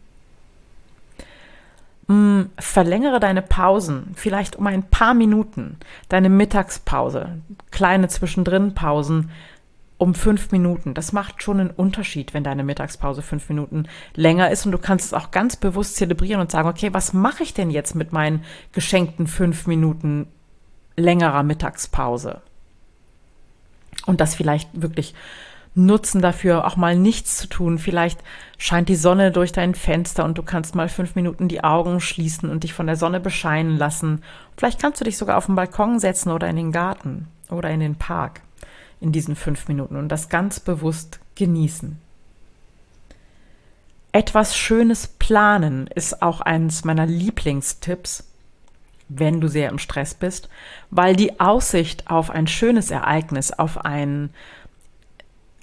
Mm, 2.07 2.45
verlängere 2.59 3.21
deine 3.21 3.43
Pausen, 3.43 4.15
vielleicht 4.15 4.57
um 4.57 4.67
ein 4.67 4.85
paar 4.85 5.13
Minuten, 5.13 5.77
deine 6.09 6.31
Mittagspause, 6.31 7.43
kleine 7.71 8.09
zwischendrin 8.09 8.73
Pausen 8.73 9.31
um 9.99 10.15
fünf 10.15 10.53
Minuten. 10.53 10.95
Das 10.95 11.13
macht 11.13 11.43
schon 11.43 11.59
einen 11.61 11.71
Unterschied, 11.71 12.33
wenn 12.33 12.45
deine 12.45 12.63
Mittagspause 12.63 13.21
fünf 13.21 13.49
Minuten 13.49 13.89
länger 14.15 14.51
ist 14.51 14.65
und 14.65 14.73
du 14.73 14.79
kannst 14.79 15.07
es 15.07 15.15
auch 15.15 15.33
ganz 15.33 15.57
bewusst 15.57 15.97
zelebrieren 15.97 16.41
und 16.41 16.53
sagen, 16.53 16.69
okay, 16.69 16.95
was 16.95 17.13
mache 17.13 17.43
ich 17.43 17.53
denn 17.53 17.71
jetzt 17.71 17.95
mit 17.97 18.13
meinen 18.13 18.45
geschenkten 18.73 19.27
fünf 19.27 19.67
Minuten 19.67 20.29
längerer 20.97 21.43
Mittagspause? 21.43 22.41
Und 24.07 24.21
das 24.21 24.37
vielleicht 24.37 24.69
wirklich 24.81 25.15
nutzen 25.75 26.23
dafür, 26.23 26.67
auch 26.67 26.77
mal 26.77 26.97
nichts 26.97 27.37
zu 27.37 27.49
tun. 27.49 27.79
Vielleicht 27.79 28.21
scheint 28.57 28.89
die 28.89 28.97
Sonne 28.97 29.33
durch 29.33 29.53
dein 29.53 29.75
Fenster 29.75 30.25
und 30.25 30.39
du 30.39 30.43
kannst 30.43 30.75
mal 30.75 30.89
fünf 30.89 31.15
Minuten 31.15 31.49
die 31.49 31.63
Augen 31.63 32.01
schließen 32.01 32.51
und 32.51 32.63
dich 32.63 32.73
von 32.73 32.87
der 32.87 32.97
Sonne 32.97 33.21
bescheinen 33.21 33.77
lassen. 33.77 34.23
Vielleicht 34.57 34.81
kannst 34.81 35.01
du 35.01 35.05
dich 35.05 35.19
sogar 35.19 35.37
auf 35.37 35.47
den 35.47 35.57
Balkon 35.57 35.99
setzen 35.99 36.31
oder 36.31 36.49
in 36.49 36.57
den 36.57 36.73
Garten 36.73 37.29
oder 37.51 37.71
in 37.71 37.81
den 37.81 37.97
Park 37.97 38.43
in 39.01 39.13
diesen 39.13 39.37
fünf 39.37 39.69
Minuten 39.69 39.97
und 39.97 40.09
das 40.09 40.29
ganz 40.29 40.61
bewusst 40.61 41.21
genießen. 41.35 41.99
Etwas 44.13 44.57
Schönes 44.57 45.07
planen 45.07 45.87
ist 45.95 46.23
auch 46.23 46.41
eines 46.41 46.85
meiner 46.85 47.07
Lieblingstipps, 47.07 48.25
wenn 49.09 49.41
du 49.41 49.49
sehr 49.49 49.71
im 49.71 49.79
Stress 49.79 50.15
bist, 50.15 50.49
weil 50.91 51.15
die 51.17 51.41
Aussicht 51.41 52.11
auf 52.11 52.31
ein 52.31 52.47
schönes 52.47 52.91
Ereignis, 52.91 53.53
auf 53.53 53.85
ein 53.85 54.31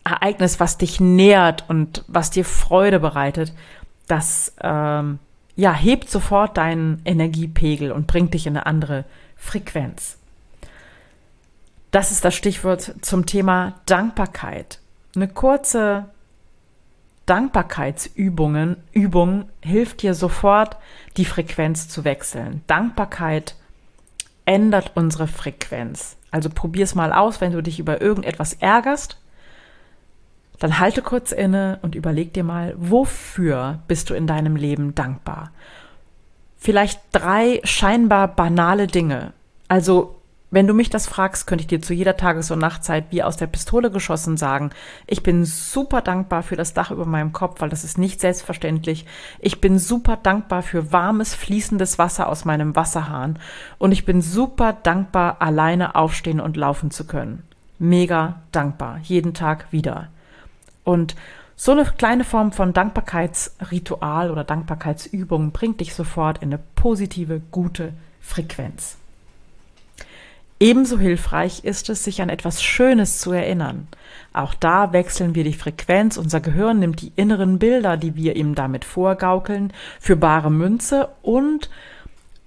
Ereignis, 0.04 0.60
was 0.60 0.78
dich 0.78 1.00
nährt 1.00 1.66
und 1.68 2.04
was 2.08 2.30
dir 2.30 2.46
Freude 2.46 3.00
bereitet, 3.00 3.54
das 4.08 4.54
ähm, 4.62 5.20
ja 5.56 5.74
hebt 5.74 6.10
sofort 6.10 6.58
deinen 6.58 7.02
Energiepegel 7.06 7.92
und 7.92 8.08
bringt 8.08 8.34
dich 8.34 8.46
in 8.48 8.56
eine 8.56 8.66
andere 8.66 9.06
Frequenz. 9.36 10.18
Das 11.96 12.12
ist 12.12 12.26
das 12.26 12.36
Stichwort 12.36 12.94
zum 13.00 13.26
Thema 13.26 13.76
Dankbarkeit. 13.86 14.82
Eine 15.16 15.30
kurze 15.30 16.10
Dankbarkeitsübungen 17.26 18.76
Übung 18.92 19.46
hilft 19.62 20.02
dir 20.02 20.14
sofort, 20.14 20.76
die 21.16 21.24
Frequenz 21.24 21.88
zu 21.88 22.04
wechseln. 22.04 22.66
Dankbarkeit 22.68 23.56
ändert 24.44 24.92
unsere 24.96 25.28
Frequenz. 25.28 26.18
Also 26.32 26.50
probier 26.50 26.84
es 26.84 26.96
mal 26.96 27.14
aus, 27.14 27.40
wenn 27.40 27.54
du 27.54 27.64
dich 27.64 27.80
über 27.80 28.02
irgendetwas 28.02 28.52
ärgerst 28.52 29.18
dann 30.60 30.80
halte 30.80 31.02
kurz 31.02 31.32
inne 31.32 31.80
und 31.82 31.96
überleg 31.96 32.34
dir 32.34 32.44
mal, 32.44 32.76
wofür 32.78 33.80
bist 33.88 34.10
du 34.10 34.16
in 34.16 34.28
deinem 34.28 34.58
Leben 34.58 34.96
dankbar? 34.96 35.52
Vielleicht 36.58 37.00
drei 37.14 37.62
scheinbar 37.64 38.28
banale 38.28 38.88
Dinge. 38.88 39.32
Also, 39.70 40.16
wenn 40.52 40.68
du 40.68 40.74
mich 40.74 40.90
das 40.90 41.08
fragst, 41.08 41.48
könnte 41.48 41.64
ich 41.64 41.68
dir 41.68 41.82
zu 41.82 41.94
jeder 41.94 42.18
Tages- 42.18 42.52
und 42.52 42.60
Nachtzeit 42.60 43.06
wie 43.10 43.24
aus 43.24 43.36
der 43.36 43.48
Pistole 43.48 43.92
geschossen 43.92 44.38
sagen, 44.38 44.70
ich 45.08 45.24
bin 45.24 45.44
super 45.44 46.02
dankbar 46.02 46.44
für 46.44 46.56
das 46.56 46.74
Dach 46.74 46.92
über 46.92 47.06
meinem 47.06 47.34
Kopf, 47.34 47.62
weil 47.62 47.70
das 47.70 47.84
ist 47.84 47.98
nicht 47.98 48.22
selbstverständlich. 48.22 49.06
Ich 49.40 49.60
bin 49.60 49.80
super 49.80 50.18
dankbar 50.18 50.62
für 50.62 50.92
warmes, 50.92 51.34
fließendes 51.34 51.98
Wasser 51.98 52.30
aus 52.30 52.46
meinem 52.46 52.76
Wasserhahn. 52.76 53.40
Und 53.80 53.92
ich 53.92 54.06
bin 54.06 54.22
super 54.22 54.74
dankbar, 54.74 55.38
alleine 55.40 55.96
aufstehen 55.96 56.40
und 56.40 56.58
laufen 56.58 56.92
zu 56.92 57.06
können. 57.06 57.44
Mega 57.80 58.42
dankbar. 58.52 59.00
Jeden 59.04 59.34
Tag 59.34 59.72
wieder. 59.72 60.10
Und 60.84 61.16
so 61.58 61.72
eine 61.72 61.86
kleine 61.86 62.24
Form 62.24 62.52
von 62.52 62.74
Dankbarkeitsritual 62.74 64.30
oder 64.30 64.44
Dankbarkeitsübung 64.44 65.52
bringt 65.52 65.80
dich 65.80 65.96
sofort 65.96 66.38
in 66.44 66.54
eine 66.54 66.62
positive, 66.76 67.42
gute 67.52 67.94
Frequenz. 68.22 68.98
Ebenso 70.60 70.98
hilfreich 70.98 71.66
ist 71.66 71.90
es, 71.90 72.04
sich 72.04 72.22
an 72.22 72.30
etwas 72.30 72.64
Schönes 72.64 73.20
zu 73.20 73.34
erinnern. 73.34 73.88
Auch 74.32 74.54
da 74.54 74.94
wechseln 74.94 75.36
wir 75.36 75.44
die 75.44 75.54
Frequenz. 75.54 76.18
Unser 76.18 76.40
Gehirn 76.40 76.80
nimmt 76.80 77.02
die 77.02 77.12
inneren 77.16 77.60
Bilder, 77.60 77.98
die 77.98 78.16
wir 78.16 78.38
ihm 78.38 78.56
damit 78.56 78.86
vorgaukeln, 78.86 79.74
für 80.00 80.16
bare 80.16 80.50
Münze 80.50 81.10
und 81.22 81.70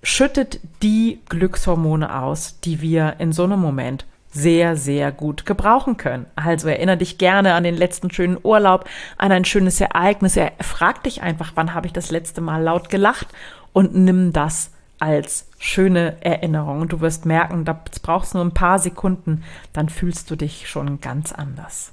schüttet 0.03 0.61
die 0.83 1.21
Glückshormone 1.29 2.23
aus, 2.23 2.61
die 2.61 2.81
wir 2.81 3.17
in 3.19 3.33
so 3.33 3.45
einem 3.45 3.61
Moment 3.61 4.07
sehr, 4.31 4.77
sehr 4.77 5.13
gut 5.13 5.45
gebrauchen 5.45 5.97
können. 5.97 6.27
Also 6.37 6.69
erinnere 6.69 6.99
dich 6.99 7.19
gerne 7.19 7.55
an 7.55 7.65
den 7.65 7.77
letzten 7.77 8.11
schönen 8.11 8.39
Urlaub, 8.43 8.89
an 9.17 9.33
ein 9.33 9.45
schönes 9.45 9.81
Ereignis. 9.81 10.39
Frag 10.61 11.03
dich 11.03 11.23
einfach, 11.23 11.53
wann 11.57 11.75
habe 11.75 11.87
ich 11.87 11.93
das 11.93 12.11
letzte 12.11 12.41
Mal 12.41 12.63
laut 12.63 12.89
gelacht 12.89 13.29
und 13.73 13.95
nimm 13.95 14.33
das 14.33 14.71
als 14.99 15.48
schöne 15.59 16.17
Erinnerung. 16.21 16.81
Und 16.81 16.93
du 16.93 17.01
wirst 17.01 17.27
merken, 17.27 17.65
da 17.65 17.79
brauchst 18.03 18.35
du 18.35 18.39
nur 18.39 18.47
ein 18.47 18.55
paar 18.55 18.79
Sekunden, 18.79 19.43
dann 19.73 19.89
fühlst 19.89 20.31
du 20.31 20.37
dich 20.37 20.69
schon 20.69 21.01
ganz 21.01 21.33
anders. 21.33 21.93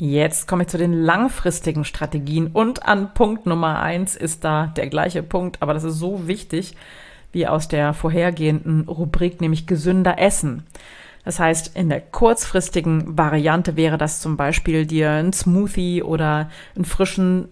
Jetzt 0.00 0.46
komme 0.46 0.62
ich 0.62 0.68
zu 0.68 0.78
den 0.78 0.92
langfristigen 0.92 1.84
Strategien 1.84 2.48
und 2.52 2.86
an 2.86 3.14
Punkt 3.14 3.46
Nummer 3.46 3.80
eins 3.80 4.14
ist 4.14 4.44
da 4.44 4.68
der 4.68 4.86
gleiche 4.86 5.24
Punkt, 5.24 5.60
aber 5.60 5.74
das 5.74 5.82
ist 5.82 5.98
so 5.98 6.28
wichtig 6.28 6.76
wie 7.32 7.48
aus 7.48 7.66
der 7.66 7.94
vorhergehenden 7.94 8.82
Rubrik, 8.88 9.40
nämlich 9.40 9.66
gesünder 9.66 10.18
Essen. 10.18 10.64
Das 11.24 11.40
heißt, 11.40 11.76
in 11.76 11.88
der 11.88 12.00
kurzfristigen 12.00 13.18
Variante 13.18 13.76
wäre 13.76 13.98
das 13.98 14.20
zum 14.20 14.36
Beispiel 14.36 14.86
dir 14.86 15.10
ein 15.10 15.32
Smoothie 15.32 16.02
oder 16.02 16.48
einen 16.76 16.84
frischen 16.84 17.48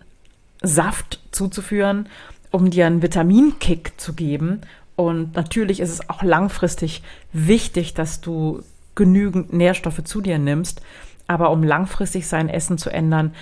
Saft 0.62 1.20
zuzuführen, 1.32 2.08
um 2.50 2.70
dir 2.70 2.86
einen 2.86 3.02
Vitaminkick 3.02 4.00
zu 4.00 4.14
geben. 4.14 4.62
Und 4.96 5.36
natürlich 5.36 5.80
ist 5.80 5.90
es 5.90 6.08
auch 6.08 6.22
langfristig 6.22 7.02
wichtig, 7.32 7.94
dass 7.94 8.20
du 8.20 8.62
genügend 8.94 9.52
Nährstoffe 9.52 10.02
zu 10.04 10.20
dir 10.20 10.38
nimmst. 10.38 10.80
Aber 11.26 11.50
um 11.50 11.62
langfristig 11.62 12.26
sein 12.26 12.48
Essen 12.48 12.78
zu 12.78 12.90
ändern, 12.90 13.34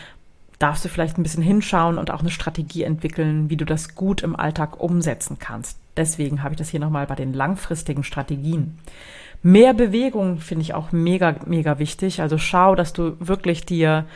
darfst 0.59 0.85
du 0.85 0.89
vielleicht 0.89 1.19
ein 1.19 1.23
bisschen 1.23 1.43
hinschauen 1.43 1.99
und 1.99 2.11
auch 2.11 2.21
eine 2.21 2.31
Strategie 2.31 2.83
entwickeln, 2.83 3.51
wie 3.51 3.57
du 3.57 3.65
das 3.65 3.95
gut 3.95 4.23
im 4.23 4.37
Alltag 4.37 4.81
umsetzen 4.81 5.39
kannst. 5.39 5.79
Deswegen 5.97 6.43
habe 6.43 6.55
ich 6.55 6.59
das 6.59 6.71
hier 6.71 6.81
nochmal 6.81 7.07
bei 7.07 7.15
den 7.15 7.33
langfristigen 7.33 8.03
Strategien. 8.03 8.79
Mehr 9.43 9.75
Bewegung 9.75 10.39
finde 10.39 10.63
ich 10.63 10.75
auch 10.75 10.91
mega, 10.91 11.37
mega 11.47 11.79
wichtig. 11.79 12.23
Also 12.23 12.39
schau, 12.39 12.75
dass 12.75 12.93
du 12.93 13.17
wirklich 13.21 13.67
dir 13.67 14.07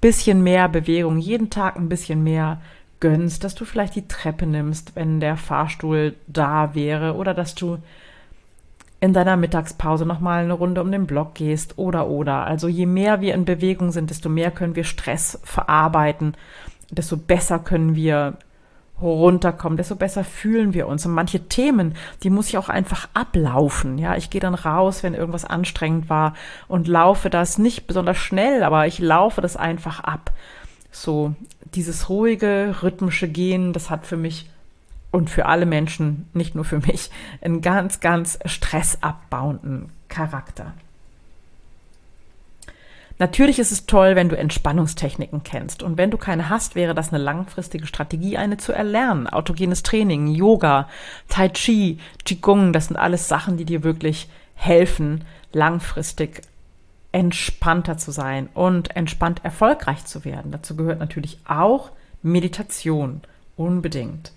bisschen 0.00 0.42
mehr 0.42 0.68
Bewegung, 0.68 1.18
jeden 1.18 1.50
Tag 1.50 1.76
ein 1.76 1.88
bisschen 1.88 2.22
mehr 2.22 2.60
gönnst, 3.04 3.44
dass 3.44 3.54
du 3.54 3.66
vielleicht 3.66 3.96
die 3.96 4.08
Treppe 4.08 4.46
nimmst, 4.46 4.96
wenn 4.96 5.20
der 5.20 5.36
Fahrstuhl 5.36 6.14
da 6.26 6.74
wäre 6.74 7.16
oder 7.16 7.34
dass 7.34 7.54
du 7.54 7.76
in 8.98 9.12
deiner 9.12 9.36
Mittagspause 9.36 10.06
nochmal 10.06 10.44
eine 10.44 10.54
Runde 10.54 10.80
um 10.80 10.90
den 10.90 11.06
Block 11.06 11.34
gehst 11.34 11.76
oder 11.76 12.08
oder. 12.08 12.46
Also 12.46 12.66
je 12.66 12.86
mehr 12.86 13.20
wir 13.20 13.34
in 13.34 13.44
Bewegung 13.44 13.92
sind, 13.92 14.08
desto 14.08 14.30
mehr 14.30 14.50
können 14.50 14.74
wir 14.74 14.84
Stress 14.84 15.38
verarbeiten, 15.44 16.34
desto 16.90 17.18
besser 17.18 17.58
können 17.58 17.94
wir 17.94 18.38
runterkommen, 19.02 19.76
desto 19.76 19.96
besser 19.96 20.24
fühlen 20.24 20.72
wir 20.72 20.88
uns. 20.88 21.04
Und 21.04 21.12
manche 21.12 21.46
Themen, 21.46 21.96
die 22.22 22.30
muss 22.30 22.48
ich 22.48 22.56
auch 22.56 22.70
einfach 22.70 23.10
ablaufen. 23.12 23.98
Ja, 23.98 24.16
ich 24.16 24.30
gehe 24.30 24.40
dann 24.40 24.54
raus, 24.54 25.02
wenn 25.02 25.12
irgendwas 25.12 25.44
anstrengend 25.44 26.08
war 26.08 26.32
und 26.68 26.88
laufe 26.88 27.28
das 27.28 27.58
nicht 27.58 27.86
besonders 27.86 28.16
schnell, 28.16 28.62
aber 28.62 28.86
ich 28.86 28.98
laufe 28.98 29.42
das 29.42 29.58
einfach 29.58 30.00
ab. 30.00 30.32
So 30.94 31.34
dieses 31.74 32.08
ruhige, 32.08 32.76
rhythmische 32.82 33.28
Gehen, 33.28 33.72
das 33.72 33.90
hat 33.90 34.06
für 34.06 34.16
mich 34.16 34.48
und 35.10 35.28
für 35.28 35.46
alle 35.46 35.66
Menschen, 35.66 36.28
nicht 36.34 36.54
nur 36.54 36.64
für 36.64 36.78
mich, 36.78 37.10
einen 37.40 37.62
ganz, 37.62 37.98
ganz 37.98 38.38
stressabbauenden 38.44 39.90
Charakter. 40.08 40.72
Natürlich 43.18 43.58
ist 43.58 43.72
es 43.72 43.86
toll, 43.86 44.14
wenn 44.14 44.28
du 44.28 44.36
Entspannungstechniken 44.36 45.42
kennst. 45.42 45.82
Und 45.82 45.98
wenn 45.98 46.10
du 46.10 46.16
keine 46.16 46.48
hast, 46.48 46.74
wäre 46.74 46.94
das 46.94 47.12
eine 47.12 47.22
langfristige 47.22 47.86
Strategie, 47.86 48.36
eine 48.36 48.56
zu 48.56 48.72
erlernen. 48.72 49.28
Autogenes 49.28 49.82
Training, 49.82 50.28
Yoga, 50.28 50.88
Tai 51.28 51.48
Chi, 51.48 51.98
Qigong, 52.24 52.72
das 52.72 52.86
sind 52.86 52.96
alles 52.96 53.28
Sachen, 53.28 53.56
die 53.56 53.64
dir 53.64 53.82
wirklich 53.82 54.28
helfen, 54.54 55.24
langfristig 55.52 56.42
entspannter 57.14 57.96
zu 57.96 58.10
sein 58.10 58.48
und 58.54 58.96
entspannt 58.96 59.44
erfolgreich 59.44 60.04
zu 60.04 60.24
werden. 60.24 60.50
Dazu 60.50 60.74
gehört 60.74 60.98
natürlich 60.98 61.38
auch 61.46 61.92
Meditation. 62.22 63.20
Unbedingt. 63.56 64.32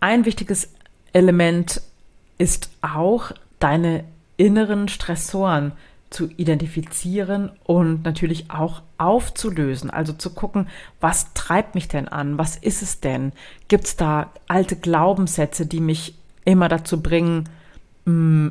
Ein 0.00 0.26
wichtiges 0.26 0.70
Element 1.14 1.80
ist 2.36 2.70
auch, 2.82 3.32
deine 3.58 4.04
inneren 4.36 4.86
Stressoren 4.88 5.72
zu 6.10 6.28
identifizieren 6.36 7.50
und 7.64 8.04
natürlich 8.04 8.50
auch 8.50 8.82
aufzulösen. 8.98 9.88
Also 9.88 10.12
zu 10.12 10.34
gucken, 10.34 10.68
was 11.00 11.32
treibt 11.32 11.74
mich 11.74 11.88
denn 11.88 12.06
an? 12.06 12.36
Was 12.36 12.56
ist 12.56 12.82
es 12.82 13.00
denn? 13.00 13.32
Gibt 13.68 13.86
es 13.86 13.96
da 13.96 14.30
alte 14.46 14.76
Glaubenssätze, 14.76 15.64
die 15.64 15.80
mich 15.80 16.14
immer 16.44 16.68
dazu 16.68 17.02
bringen, 17.02 17.48
mm, 18.04 18.48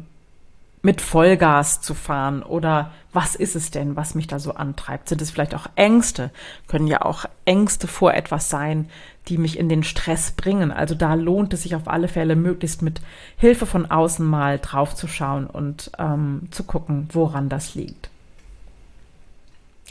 mit 0.88 1.02
Vollgas 1.02 1.82
zu 1.82 1.94
fahren? 1.94 2.42
Oder 2.42 2.92
was 3.12 3.36
ist 3.36 3.58
es 3.58 3.72
denn, 3.72 3.98
was 3.98 4.16
mich 4.16 4.28
da 4.28 4.40
so 4.40 4.54
antreibt? 4.54 5.10
Sind 5.10 5.22
es 5.22 5.32
vielleicht 5.32 5.54
auch 5.54 5.68
Ängste? 5.76 6.32
Können 6.70 6.88
ja 6.88 7.02
auch 7.02 7.26
Ängste 7.44 7.88
vor 7.88 8.14
etwas 8.14 8.50
sein, 8.50 8.90
die 9.28 9.38
mich 9.38 9.60
in 9.60 9.68
den 9.68 9.84
Stress 9.84 10.32
bringen. 10.32 10.72
Also 10.72 10.96
da 10.96 11.16
lohnt 11.16 11.54
es 11.54 11.64
sich 11.64 11.76
auf 11.76 11.90
alle 11.90 12.08
Fälle, 12.08 12.38
möglichst 12.38 12.82
mit 12.84 13.02
Hilfe 13.36 13.66
von 13.66 13.92
außen 13.92 14.26
mal 14.26 14.60
draufzuschauen 14.60 15.46
und 15.48 15.92
ähm, 16.00 16.48
zu 16.52 16.64
gucken, 16.64 17.10
woran 17.12 17.50
das 17.50 17.76
liegt. 17.76 18.10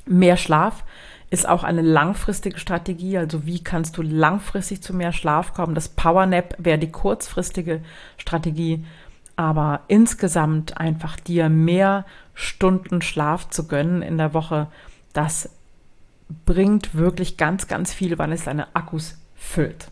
Mehr 0.07 0.39
Schlaf 0.39 0.83
ist 1.29 1.47
auch 1.47 1.63
eine 1.63 1.83
langfristige 1.83 2.59
Strategie. 2.59 3.19
Also 3.19 3.45
wie 3.45 3.63
kannst 3.63 3.99
du 3.99 4.03
langfristig 4.03 4.81
zu 4.81 4.95
mehr 4.95 5.13
Schlaf 5.13 5.53
kommen? 5.53 5.75
Das 5.75 5.91
Powernap 5.91 6.55
wäre 6.57 6.79
die 6.79 6.91
kurzfristige 6.91 7.83
Strategie 8.17 8.83
aber 9.37 9.83
insgesamt 9.89 10.79
einfach 10.79 11.21
dir 11.21 11.49
mehr 11.49 12.05
Stunden 12.35 13.03
Schlaf 13.03 13.49
zu 13.51 13.69
gönnen 13.69 14.03
in 14.03 14.19
der 14.19 14.35
Woche, 14.35 14.67
das 15.13 15.51
bringt 16.45 16.95
wirklich 16.95 17.37
ganz, 17.37 17.69
ganz 17.69 17.93
viel, 17.93 18.19
weil 18.19 18.33
es 18.33 18.45
deine 18.45 18.75
Akkus 18.75 19.17
füllt. 19.37 19.91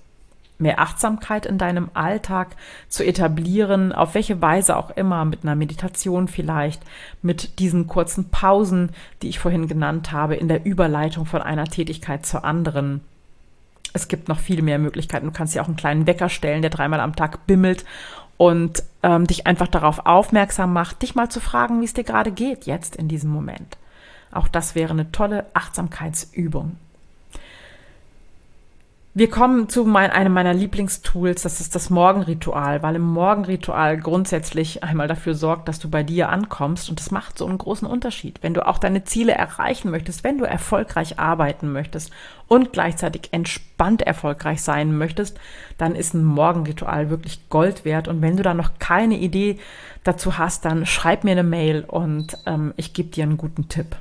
Mehr 0.58 0.80
Achtsamkeit 0.80 1.46
in 1.46 1.58
deinem 1.58 1.90
Alltag 1.94 2.56
zu 2.88 3.04
etablieren, 3.04 3.92
auf 3.92 4.14
welche 4.14 4.40
Weise 4.40 4.76
auch 4.76 4.90
immer, 4.90 5.24
mit 5.24 5.42
einer 5.42 5.56
Meditation 5.56 6.28
vielleicht, 6.28 6.82
mit 7.22 7.58
diesen 7.58 7.86
kurzen 7.86 8.30
Pausen, 8.30 8.90
die 9.20 9.28
ich 9.28 9.38
vorhin 9.38 9.68
genannt 9.68 10.12
habe, 10.12 10.36
in 10.36 10.48
der 10.48 10.64
Überleitung 10.64 11.26
von 11.26 11.42
einer 11.42 11.64
Tätigkeit 11.64 12.24
zur 12.24 12.44
anderen. 12.44 13.00
Es 13.92 14.08
gibt 14.08 14.28
noch 14.28 14.38
viel 14.38 14.62
mehr 14.62 14.78
Möglichkeiten. 14.78 15.26
Du 15.26 15.32
kannst 15.32 15.54
ja 15.54 15.62
auch 15.62 15.66
einen 15.66 15.76
kleinen 15.76 16.06
Wecker 16.06 16.28
stellen, 16.28 16.62
der 16.62 16.70
dreimal 16.70 17.00
am 17.00 17.16
Tag 17.16 17.46
bimmelt 17.46 17.84
und 18.36 18.82
ähm, 19.02 19.26
dich 19.26 19.46
einfach 19.46 19.68
darauf 19.68 20.06
aufmerksam 20.06 20.72
macht, 20.72 21.02
dich 21.02 21.14
mal 21.14 21.28
zu 21.28 21.40
fragen, 21.40 21.80
wie 21.80 21.84
es 21.84 21.94
dir 21.94 22.04
gerade 22.04 22.32
geht, 22.32 22.66
jetzt 22.66 22.96
in 22.96 23.08
diesem 23.08 23.30
Moment. 23.30 23.78
Auch 24.32 24.48
das 24.48 24.74
wäre 24.74 24.92
eine 24.92 25.12
tolle 25.12 25.46
Achtsamkeitsübung. 25.54 26.76
Wir 29.16 29.30
kommen 29.30 29.68
zu 29.68 29.84
mein, 29.84 30.10
einem 30.10 30.32
meiner 30.32 30.52
Lieblingstools, 30.52 31.42
das 31.42 31.60
ist 31.60 31.76
das 31.76 31.88
Morgenritual, 31.88 32.82
weil 32.82 32.96
im 32.96 33.02
Morgenritual 33.02 33.96
grundsätzlich 33.96 34.82
einmal 34.82 35.06
dafür 35.06 35.36
sorgt, 35.36 35.68
dass 35.68 35.78
du 35.78 35.88
bei 35.88 36.02
dir 36.02 36.30
ankommst 36.30 36.90
und 36.90 36.98
das 36.98 37.12
macht 37.12 37.38
so 37.38 37.46
einen 37.46 37.58
großen 37.58 37.86
Unterschied. 37.86 38.40
Wenn 38.42 38.54
du 38.54 38.66
auch 38.66 38.76
deine 38.76 39.04
Ziele 39.04 39.30
erreichen 39.30 39.92
möchtest, 39.92 40.24
wenn 40.24 40.38
du 40.38 40.44
erfolgreich 40.44 41.20
arbeiten 41.20 41.70
möchtest 41.70 42.10
und 42.48 42.72
gleichzeitig 42.72 43.28
entspannt 43.30 44.02
erfolgreich 44.02 44.62
sein 44.62 44.98
möchtest, 44.98 45.38
dann 45.78 45.94
ist 45.94 46.14
ein 46.14 46.24
Morgenritual 46.24 47.08
wirklich 47.08 47.48
Gold 47.50 47.84
wert 47.84 48.08
und 48.08 48.20
wenn 48.20 48.36
du 48.36 48.42
da 48.42 48.52
noch 48.52 48.80
keine 48.80 49.16
Idee 49.16 49.60
dazu 50.02 50.38
hast, 50.38 50.64
dann 50.64 50.86
schreib 50.86 51.22
mir 51.22 51.30
eine 51.30 51.44
Mail 51.44 51.84
und 51.86 52.36
ähm, 52.46 52.74
ich 52.76 52.94
gebe 52.94 53.10
dir 53.10 53.22
einen 53.22 53.36
guten 53.36 53.68
Tipp. 53.68 53.94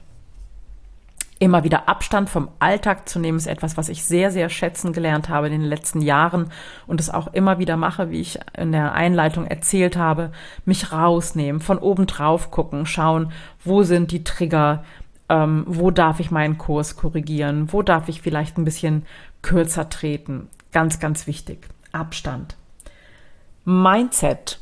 Immer 1.43 1.65
wieder 1.65 1.89
Abstand 1.89 2.29
vom 2.29 2.47
Alltag 2.59 3.09
zu 3.09 3.19
nehmen, 3.19 3.37
ist 3.37 3.47
etwas, 3.47 3.75
was 3.75 3.89
ich 3.89 4.05
sehr, 4.05 4.31
sehr 4.31 4.47
schätzen 4.47 4.93
gelernt 4.93 5.27
habe 5.27 5.47
in 5.47 5.51
den 5.51 5.69
letzten 5.69 5.99
Jahren 5.99 6.49
und 6.87 7.01
es 7.01 7.09
auch 7.09 7.33
immer 7.33 7.59
wieder 7.59 7.75
mache, 7.75 8.09
wie 8.11 8.21
ich 8.21 8.39
in 8.57 8.71
der 8.71 8.93
Einleitung 8.93 9.45
erzählt 9.45 9.97
habe, 9.97 10.31
mich 10.63 10.93
rausnehmen, 10.93 11.59
von 11.59 11.79
oben 11.79 12.07
drauf 12.07 12.49
gucken, 12.49 12.85
schauen, 12.85 13.33
wo 13.61 13.83
sind 13.83 14.11
die 14.11 14.23
Trigger, 14.23 14.85
ähm, 15.27 15.65
wo 15.67 15.91
darf 15.91 16.21
ich 16.21 16.31
meinen 16.31 16.57
Kurs 16.57 16.95
korrigieren, 16.95 17.73
wo 17.73 17.81
darf 17.81 18.07
ich 18.07 18.21
vielleicht 18.21 18.57
ein 18.57 18.63
bisschen 18.63 19.05
kürzer 19.41 19.89
treten. 19.89 20.47
Ganz, 20.71 21.01
ganz 21.01 21.27
wichtig. 21.27 21.67
Abstand. 21.91 22.55
Mindset. 23.65 24.61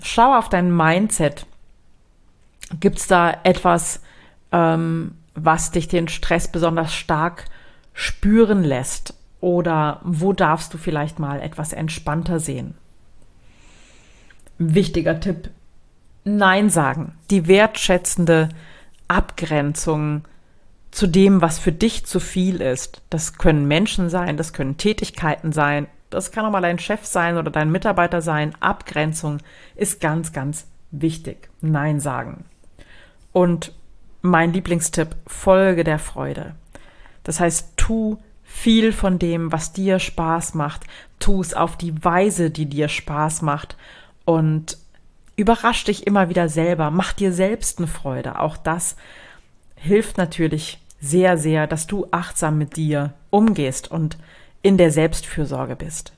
Schau 0.00 0.38
auf 0.38 0.48
dein 0.48 0.76
Mindset. 0.76 1.44
Gibt 2.78 2.98
es 2.98 3.08
da 3.08 3.36
etwas, 3.42 4.00
ähm, 4.52 5.16
was 5.34 5.70
dich 5.70 5.88
den 5.88 6.08
Stress 6.08 6.48
besonders 6.48 6.94
stark 6.94 7.46
spüren 7.92 8.62
lässt? 8.64 9.14
Oder 9.40 10.00
wo 10.04 10.32
darfst 10.32 10.74
du 10.74 10.78
vielleicht 10.78 11.18
mal 11.18 11.40
etwas 11.40 11.72
entspannter 11.72 12.40
sehen? 12.40 12.74
Wichtiger 14.58 15.18
Tipp. 15.20 15.50
Nein 16.24 16.68
sagen. 16.68 17.14
Die 17.30 17.48
wertschätzende 17.48 18.50
Abgrenzung 19.08 20.24
zu 20.90 21.06
dem, 21.06 21.40
was 21.40 21.58
für 21.58 21.72
dich 21.72 22.04
zu 22.04 22.20
viel 22.20 22.60
ist. 22.60 23.02
Das 23.08 23.38
können 23.38 23.66
Menschen 23.66 24.10
sein, 24.10 24.36
das 24.36 24.52
können 24.52 24.76
Tätigkeiten 24.76 25.52
sein, 25.52 25.86
das 26.10 26.32
kann 26.32 26.44
auch 26.44 26.50
mal 26.50 26.60
dein 26.60 26.78
Chef 26.78 27.06
sein 27.06 27.38
oder 27.38 27.50
dein 27.50 27.70
Mitarbeiter 27.70 28.20
sein. 28.20 28.54
Abgrenzung 28.60 29.38
ist 29.76 30.00
ganz, 30.00 30.32
ganz 30.32 30.66
wichtig. 30.90 31.48
Nein 31.60 32.00
sagen. 32.00 32.44
Und 33.32 33.72
mein 34.22 34.52
Lieblingstipp, 34.52 35.16
Folge 35.26 35.84
der 35.84 35.98
Freude. 35.98 36.54
Das 37.24 37.40
heißt, 37.40 37.74
tu 37.76 38.18
viel 38.44 38.92
von 38.92 39.18
dem, 39.18 39.52
was 39.52 39.72
dir 39.72 39.98
Spaß 39.98 40.54
macht, 40.54 40.84
tu 41.18 41.40
es 41.40 41.54
auf 41.54 41.76
die 41.76 42.04
Weise, 42.04 42.50
die 42.50 42.66
dir 42.66 42.88
Spaß 42.88 43.42
macht 43.42 43.76
und 44.24 44.76
überrasch 45.36 45.84
dich 45.84 46.06
immer 46.06 46.28
wieder 46.28 46.48
selber, 46.48 46.90
mach 46.90 47.12
dir 47.12 47.32
selbst 47.32 47.78
eine 47.78 47.86
Freude. 47.86 48.38
Auch 48.38 48.56
das 48.56 48.96
hilft 49.76 50.18
natürlich 50.18 50.78
sehr, 51.00 51.38
sehr, 51.38 51.66
dass 51.66 51.86
du 51.86 52.06
achtsam 52.10 52.58
mit 52.58 52.76
dir 52.76 53.14
umgehst 53.30 53.90
und 53.90 54.18
in 54.62 54.76
der 54.76 54.90
Selbstfürsorge 54.90 55.76
bist. 55.76 56.12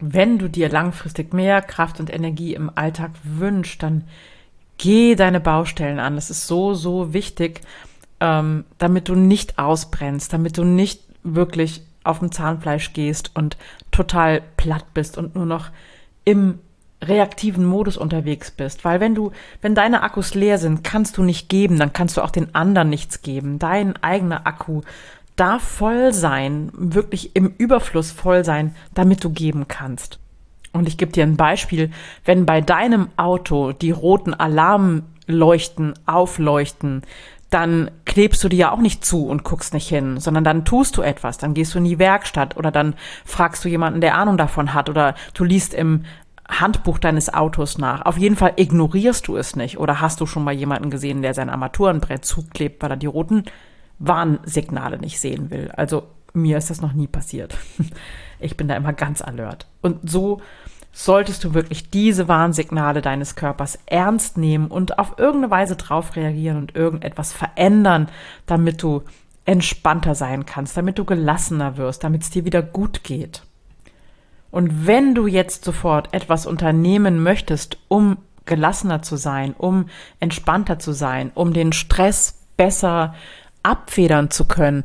Wenn 0.00 0.38
du 0.38 0.48
dir 0.48 0.68
langfristig 0.68 1.32
mehr 1.32 1.62
Kraft 1.62 1.98
und 1.98 2.12
Energie 2.12 2.54
im 2.54 2.70
Alltag 2.74 3.12
wünschst, 3.22 3.82
dann 3.82 4.04
geh 4.78 5.14
deine 5.14 5.40
Baustellen 5.40 5.98
an. 5.98 6.14
Das 6.14 6.30
ist 6.30 6.46
so, 6.46 6.74
so 6.74 7.12
wichtig, 7.12 7.60
ähm, 8.20 8.64
damit 8.78 9.08
du 9.08 9.14
nicht 9.14 9.58
ausbrennst, 9.58 10.32
damit 10.32 10.56
du 10.56 10.64
nicht 10.64 11.02
wirklich 11.22 11.82
auf 12.04 12.20
dem 12.20 12.32
Zahnfleisch 12.32 12.92
gehst 12.92 13.32
und 13.34 13.56
total 13.90 14.42
platt 14.56 14.94
bist 14.94 15.18
und 15.18 15.34
nur 15.34 15.46
noch 15.46 15.70
im 16.24 16.58
reaktiven 17.02 17.64
Modus 17.64 17.96
unterwegs 17.96 18.50
bist. 18.50 18.84
Weil 18.84 19.00
wenn 19.00 19.14
du, 19.14 19.32
wenn 19.60 19.74
deine 19.74 20.02
Akkus 20.02 20.34
leer 20.34 20.58
sind, 20.58 20.82
kannst 20.82 21.16
du 21.16 21.22
nicht 21.22 21.48
geben, 21.48 21.78
dann 21.78 21.92
kannst 21.92 22.16
du 22.16 22.22
auch 22.22 22.30
den 22.30 22.54
anderen 22.54 22.88
nichts 22.88 23.22
geben. 23.22 23.58
Dein 23.58 23.96
eigener 24.02 24.46
Akku 24.46 24.82
darf 25.36 25.62
voll 25.62 26.12
sein, 26.12 26.70
wirklich 26.72 27.36
im 27.36 27.54
Überfluss 27.58 28.10
voll 28.10 28.44
sein, 28.44 28.74
damit 28.94 29.22
du 29.22 29.30
geben 29.30 29.68
kannst. 29.68 30.18
Und 30.72 30.88
ich 30.88 30.98
gebe 30.98 31.12
dir 31.12 31.24
ein 31.24 31.36
Beispiel, 31.36 31.90
wenn 32.24 32.46
bei 32.46 32.60
deinem 32.60 33.08
Auto 33.16 33.72
die 33.72 33.90
roten 33.90 34.34
Alarmleuchten 34.34 35.94
aufleuchten, 36.06 37.02
dann 37.50 37.90
klebst 38.04 38.44
du 38.44 38.48
die 38.48 38.58
ja 38.58 38.72
auch 38.72 38.80
nicht 38.80 39.04
zu 39.04 39.26
und 39.26 39.42
guckst 39.42 39.72
nicht 39.72 39.88
hin, 39.88 40.20
sondern 40.20 40.44
dann 40.44 40.66
tust 40.66 40.96
du 40.98 41.02
etwas, 41.02 41.38
dann 41.38 41.54
gehst 41.54 41.74
du 41.74 41.78
in 41.78 41.84
die 41.84 41.98
Werkstatt 41.98 42.58
oder 42.58 42.70
dann 42.70 42.94
fragst 43.24 43.64
du 43.64 43.70
jemanden, 43.70 44.02
der 44.02 44.16
Ahnung 44.16 44.36
davon 44.36 44.74
hat 44.74 44.90
oder 44.90 45.14
du 45.32 45.44
liest 45.44 45.72
im 45.72 46.04
Handbuch 46.48 46.98
deines 46.98 47.32
Autos 47.32 47.78
nach. 47.78 48.06
Auf 48.06 48.16
jeden 48.16 48.36
Fall 48.36 48.54
ignorierst 48.56 49.28
du 49.28 49.36
es 49.36 49.54
nicht. 49.54 49.78
Oder 49.78 50.00
hast 50.00 50.20
du 50.20 50.26
schon 50.26 50.44
mal 50.44 50.54
jemanden 50.54 50.88
gesehen, 50.90 51.20
der 51.20 51.34
sein 51.34 51.50
Armaturenbrett 51.50 52.24
zuklebt, 52.24 52.82
weil 52.82 52.90
er 52.90 52.96
die 52.96 53.06
roten 53.06 53.44
Warnsignale 53.98 54.98
nicht 54.98 55.20
sehen 55.20 55.50
will? 55.50 55.70
Also 55.76 56.04
mir 56.38 56.58
ist 56.58 56.70
das 56.70 56.80
noch 56.80 56.92
nie 56.92 57.06
passiert. 57.06 57.56
Ich 58.40 58.56
bin 58.56 58.68
da 58.68 58.76
immer 58.76 58.92
ganz 58.92 59.20
alert. 59.20 59.66
Und 59.82 60.08
so 60.08 60.40
solltest 60.92 61.42
du 61.42 61.54
wirklich 61.54 61.90
diese 61.90 62.28
Warnsignale 62.28 63.02
deines 63.02 63.34
Körpers 63.34 63.78
ernst 63.86 64.36
nehmen 64.36 64.68
und 64.68 64.98
auf 65.00 65.18
irgendeine 65.18 65.50
Weise 65.50 65.74
drauf 65.74 66.14
reagieren 66.14 66.56
und 66.58 66.76
irgendetwas 66.76 67.32
verändern, 67.32 68.08
damit 68.46 68.80
du 68.80 69.02
entspannter 69.44 70.14
sein 70.14 70.46
kannst, 70.46 70.76
damit 70.76 70.98
du 70.98 71.04
gelassener 71.04 71.76
wirst, 71.76 72.04
damit 72.04 72.22
es 72.22 72.30
dir 72.30 72.44
wieder 72.44 72.62
gut 72.62 73.02
geht. 73.02 73.42
Und 74.50 74.86
wenn 74.86 75.14
du 75.14 75.26
jetzt 75.26 75.64
sofort 75.64 76.12
etwas 76.12 76.46
unternehmen 76.46 77.22
möchtest, 77.22 77.78
um 77.88 78.18
gelassener 78.44 79.02
zu 79.02 79.16
sein, 79.16 79.54
um 79.56 79.86
entspannter 80.20 80.78
zu 80.78 80.92
sein, 80.92 81.30
um 81.34 81.52
den 81.52 81.72
Stress 81.72 82.40
besser 82.56 83.14
abfedern 83.62 84.30
zu 84.30 84.46
können, 84.46 84.84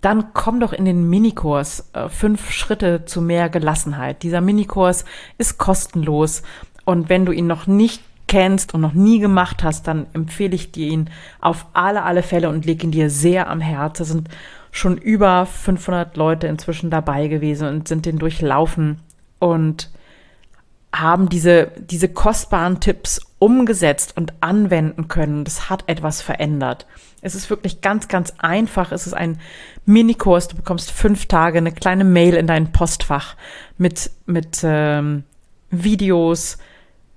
dann 0.00 0.32
komm 0.32 0.60
doch 0.60 0.72
in 0.72 0.84
den 0.84 1.08
Minikurs 1.08 1.88
äh, 1.92 2.08
fünf 2.08 2.50
Schritte 2.50 3.04
zu 3.06 3.20
mehr 3.20 3.48
Gelassenheit. 3.48 4.22
Dieser 4.22 4.40
Minikurs 4.40 5.04
ist 5.38 5.58
kostenlos 5.58 6.42
und 6.84 7.08
wenn 7.08 7.26
du 7.26 7.32
ihn 7.32 7.46
noch 7.46 7.66
nicht 7.66 8.02
kennst 8.28 8.74
und 8.74 8.80
noch 8.80 8.92
nie 8.92 9.18
gemacht 9.18 9.62
hast, 9.62 9.86
dann 9.86 10.06
empfehle 10.12 10.54
ich 10.54 10.72
dir 10.72 10.88
ihn 10.88 11.10
auf 11.40 11.66
alle, 11.72 12.02
alle 12.02 12.22
Fälle 12.22 12.48
und 12.48 12.66
leg 12.66 12.82
ihn 12.82 12.90
dir 12.90 13.10
sehr 13.10 13.48
am 13.48 13.60
Herzen. 13.60 14.02
Es 14.02 14.08
sind 14.08 14.28
schon 14.72 14.98
über 14.98 15.46
500 15.46 16.16
Leute 16.16 16.46
inzwischen 16.46 16.90
dabei 16.90 17.28
gewesen 17.28 17.68
und 17.68 17.88
sind 17.88 18.04
den 18.04 18.18
durchlaufen 18.18 19.00
und 19.38 19.90
haben 20.94 21.28
diese, 21.28 21.72
diese 21.78 22.08
kostbaren 22.08 22.80
Tipps 22.80 23.20
umgesetzt 23.38 24.16
und 24.16 24.34
anwenden 24.40 25.08
können. 25.08 25.44
Das 25.44 25.68
hat 25.68 25.84
etwas 25.88 26.22
verändert. 26.22 26.86
Es 27.20 27.34
ist 27.34 27.50
wirklich 27.50 27.80
ganz, 27.80 28.08
ganz 28.08 28.34
einfach. 28.38 28.92
Es 28.92 29.06
ist 29.06 29.14
ein 29.14 29.38
Minikurs. 29.84 30.48
Du 30.48 30.56
bekommst 30.56 30.90
fünf 30.90 31.26
Tage 31.26 31.58
eine 31.58 31.72
kleine 31.72 32.04
Mail 32.04 32.34
in 32.34 32.46
dein 32.46 32.72
Postfach 32.72 33.36
mit, 33.78 34.10
mit 34.26 34.60
ähm, 34.62 35.24
Videos, 35.70 36.58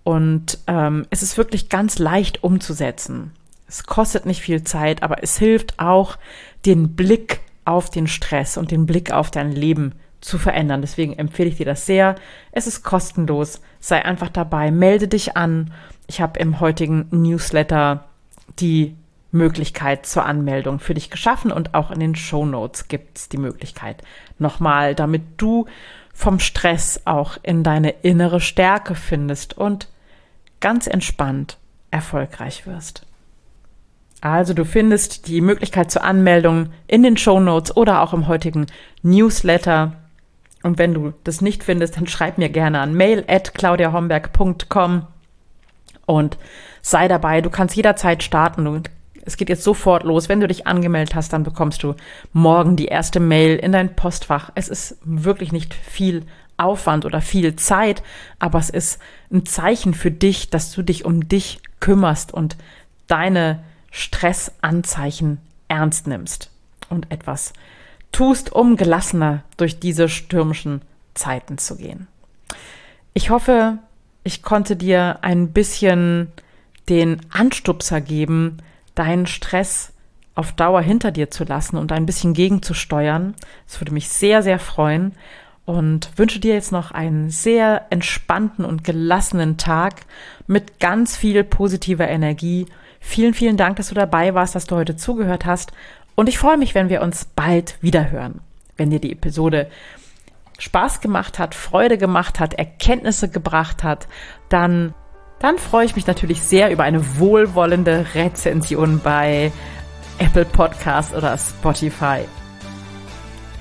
und 0.10 0.58
ähm, 0.66 1.06
es 1.12 1.22
ist 1.22 1.38
wirklich 1.38 1.70
ganz 1.70 2.00
leicht 2.00 2.44
umzusetzen. 2.44 3.32
Es 3.68 3.84
kostet 3.84 4.26
nicht 4.26 4.42
viel 4.42 4.64
Zeit, 4.64 5.04
aber 5.04 5.22
es 5.22 5.38
hilft 5.38 5.78
auch, 5.80 6.18
den 6.66 6.96
Blick 6.96 7.42
auf 7.64 7.92
den 7.92 8.08
Stress 8.08 8.58
und 8.58 8.72
den 8.72 8.88
Blick 8.88 9.12
auf 9.12 9.30
dein 9.30 9.52
Leben 9.52 9.94
zu 10.22 10.38
verändern. 10.38 10.82
Deswegen 10.82 11.14
empfehle 11.14 11.50
ich 11.50 11.58
dir 11.58 11.66
das 11.66 11.86
sehr. 11.86 12.16
Es 12.52 12.68
ist 12.68 12.84
kostenlos. 12.84 13.62
Sei 13.80 14.04
einfach 14.04 14.30
dabei. 14.30 14.72
Melde 14.72 15.08
dich 15.08 15.38
an. 15.38 15.74
Ich 16.08 16.22
habe 16.22 16.40
im 16.40 16.60
heutigen 16.60 17.08
Newsletter 17.12 18.06
die 18.60 18.96
Möglichkeit 19.32 20.06
zur 20.06 20.26
Anmeldung 20.26 20.80
für 20.80 20.94
dich 20.94 21.10
geschaffen 21.10 21.52
und 21.52 21.76
auch 21.76 21.92
in 21.92 22.00
den 22.00 22.16
Show 22.16 22.46
Notes 22.46 22.88
gibt 22.88 23.18
es 23.18 23.30
die 23.30 23.38
Möglichkeit. 23.38 24.02
Nochmal, 24.40 24.96
damit 24.96 25.22
du 25.38 25.68
vom 26.14 26.40
Stress 26.40 27.02
auch 27.06 27.38
in 27.44 27.64
deine 27.64 27.92
innere 28.02 28.42
Stärke 28.42 28.96
findest 28.96 29.58
und 29.58 29.88
ganz 30.60 30.88
entspannt 30.88 31.58
erfolgreich 31.92 32.66
wirst. 32.66 33.06
Also 34.22 34.54
du 34.54 34.66
findest 34.66 35.28
die 35.28 35.42
Möglichkeit 35.42 35.92
zur 35.92 36.04
Anmeldung 36.04 36.72
in 36.88 37.04
den 37.04 37.16
Show 37.16 37.40
Notes 37.40 37.76
oder 37.76 38.02
auch 38.02 38.14
im 38.14 38.28
heutigen 38.28 38.68
Newsletter. 39.02 39.94
Und 40.64 40.78
wenn 40.78 40.94
du 40.94 41.14
das 41.24 41.42
nicht 41.42 41.64
findest, 41.64 41.98
dann 41.98 42.08
schreib 42.08 42.38
mir 42.38 42.50
gerne 42.50 42.80
an 42.80 42.94
mail 42.94 43.24
at 43.28 43.54
claudiahomberg.com 43.54 45.08
und 46.06 46.38
sei 46.82 47.08
dabei. 47.08 47.42
Du 47.42 47.50
kannst 47.50 47.76
jederzeit 47.76 48.24
starten. 48.24 48.66
Du, 48.66 48.82
es 49.24 49.38
geht 49.38 49.50
jetzt 49.50 49.64
sofort 49.64 50.04
los. 50.04 50.28
Wenn 50.28 50.40
du 50.40 50.48
dich 50.48 50.68
angemeldet 50.68 51.16
hast, 51.16 51.32
dann 51.34 51.44
bekommst 51.44 51.84
du 51.84 51.96
morgen 52.34 52.76
die 52.76 52.88
erste 52.88 53.20
Mail 53.20 53.58
in 53.58 53.72
dein 53.72 53.96
Postfach. 53.96 54.52
Es 54.56 54.68
ist 54.68 54.98
wirklich 55.04 55.52
nicht 55.52 55.74
viel 55.74 56.26
Aufwand 56.58 57.06
oder 57.06 57.22
viel 57.22 57.56
Zeit, 57.56 58.04
aber 58.38 58.60
es 58.60 58.70
ist 58.70 59.00
ein 59.32 59.46
Zeichen 59.46 59.94
für 59.94 60.12
dich, 60.12 60.50
dass 60.50 60.72
du 60.72 60.82
dich 60.82 61.06
um 61.06 61.30
dich 61.30 61.62
kümmerst 61.80 62.34
und 62.34 62.58
deine 63.08 63.64
Stressanzeichen 63.92 65.40
ernst 65.70 66.08
nimmst 66.08 66.52
und 66.90 67.10
etwas 67.12 67.54
tust, 68.12 68.52
um 68.52 68.76
gelassener 68.76 69.44
durch 69.58 69.80
diese 69.80 70.10
stürmischen 70.10 70.82
Zeiten 71.14 71.58
zu 71.58 71.78
gehen. 71.78 72.08
Ich 73.14 73.30
hoffe, 73.30 73.80
ich 74.24 74.42
konnte 74.44 74.76
dir 74.76 75.20
ein 75.22 75.52
bisschen 75.52 76.32
den 76.90 77.22
Anstupser 77.30 78.02
geben, 78.02 78.58
deinen 78.96 79.28
Stress 79.28 79.94
auf 80.36 80.54
Dauer 80.54 80.82
hinter 80.82 81.12
dir 81.12 81.30
zu 81.30 81.44
lassen 81.44 81.78
und 81.78 81.92
ein 81.92 82.06
bisschen 82.06 82.34
gegenzusteuern. 82.34 83.36
Das 83.68 83.82
würde 83.82 83.94
mich 83.94 84.10
sehr, 84.10 84.42
sehr 84.42 84.60
freuen 84.60 85.14
und 85.66 86.18
wünsche 86.18 86.40
dir 86.40 86.54
jetzt 86.54 86.72
noch 86.72 86.92
einen 86.92 87.30
sehr 87.30 87.86
entspannten 87.90 88.66
und 88.66 88.84
gelassenen 88.84 89.58
Tag 89.58 90.06
mit 90.48 90.80
ganz 90.80 91.16
viel 91.16 91.44
positiver 91.44 92.08
Energie. 92.08 92.66
Vielen, 93.00 93.34
vielen 93.34 93.58
Dank, 93.58 93.76
dass 93.76 93.90
du 93.90 93.96
dabei 93.96 94.34
warst, 94.34 94.56
dass 94.56 94.66
du 94.66 94.76
heute 94.76 94.96
zugehört 94.96 95.46
hast. 95.46 95.72
Und 96.20 96.28
ich 96.28 96.38
freue 96.38 96.58
mich, 96.58 96.76
wenn 96.76 96.90
wir 96.90 97.02
uns 97.02 97.24
bald 97.24 97.78
wieder 97.80 98.12
hören. 98.12 98.42
Wenn 98.76 98.90
dir 98.90 99.00
die 99.00 99.14
Episode 99.14 99.70
Spaß 100.58 101.00
gemacht 101.00 101.40
hat, 101.40 101.56
Freude 101.56 101.98
gemacht 101.98 102.42
hat, 102.42 102.56
Erkenntnisse 102.56 103.30
gebracht 103.30 103.86
hat, 103.86 104.10
dann, 104.50 104.94
dann 105.40 105.58
freue 105.58 105.86
ich 105.86 105.96
mich 105.96 106.08
natürlich 106.08 106.42
sehr 106.42 106.72
über 106.72 106.84
eine 106.84 107.20
wohlwollende 107.20 108.06
Rezension 108.16 109.00
bei 109.02 109.54
Apple 110.18 110.44
Podcast 110.44 111.16
oder 111.16 111.38
Spotify. 111.38 112.26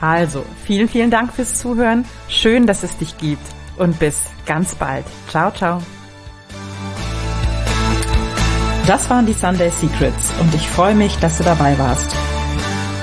Also, 0.00 0.44
vielen, 0.64 0.88
vielen 0.88 1.12
Dank 1.12 1.32
fürs 1.34 1.54
Zuhören. 1.60 2.06
Schön, 2.26 2.66
dass 2.66 2.82
es 2.82 2.98
dich 2.98 3.16
gibt. 3.18 3.46
Und 3.76 4.00
bis 4.00 4.30
ganz 4.46 4.74
bald. 4.74 5.04
Ciao, 5.28 5.52
ciao. 5.52 5.80
Das 8.88 9.08
waren 9.08 9.26
die 9.26 9.32
Sunday 9.32 9.70
Secrets 9.70 10.32
und 10.40 10.52
ich 10.56 10.66
freue 10.66 10.96
mich, 10.96 11.16
dass 11.18 11.38
du 11.38 11.44
dabei 11.44 11.78
warst. 11.78 12.16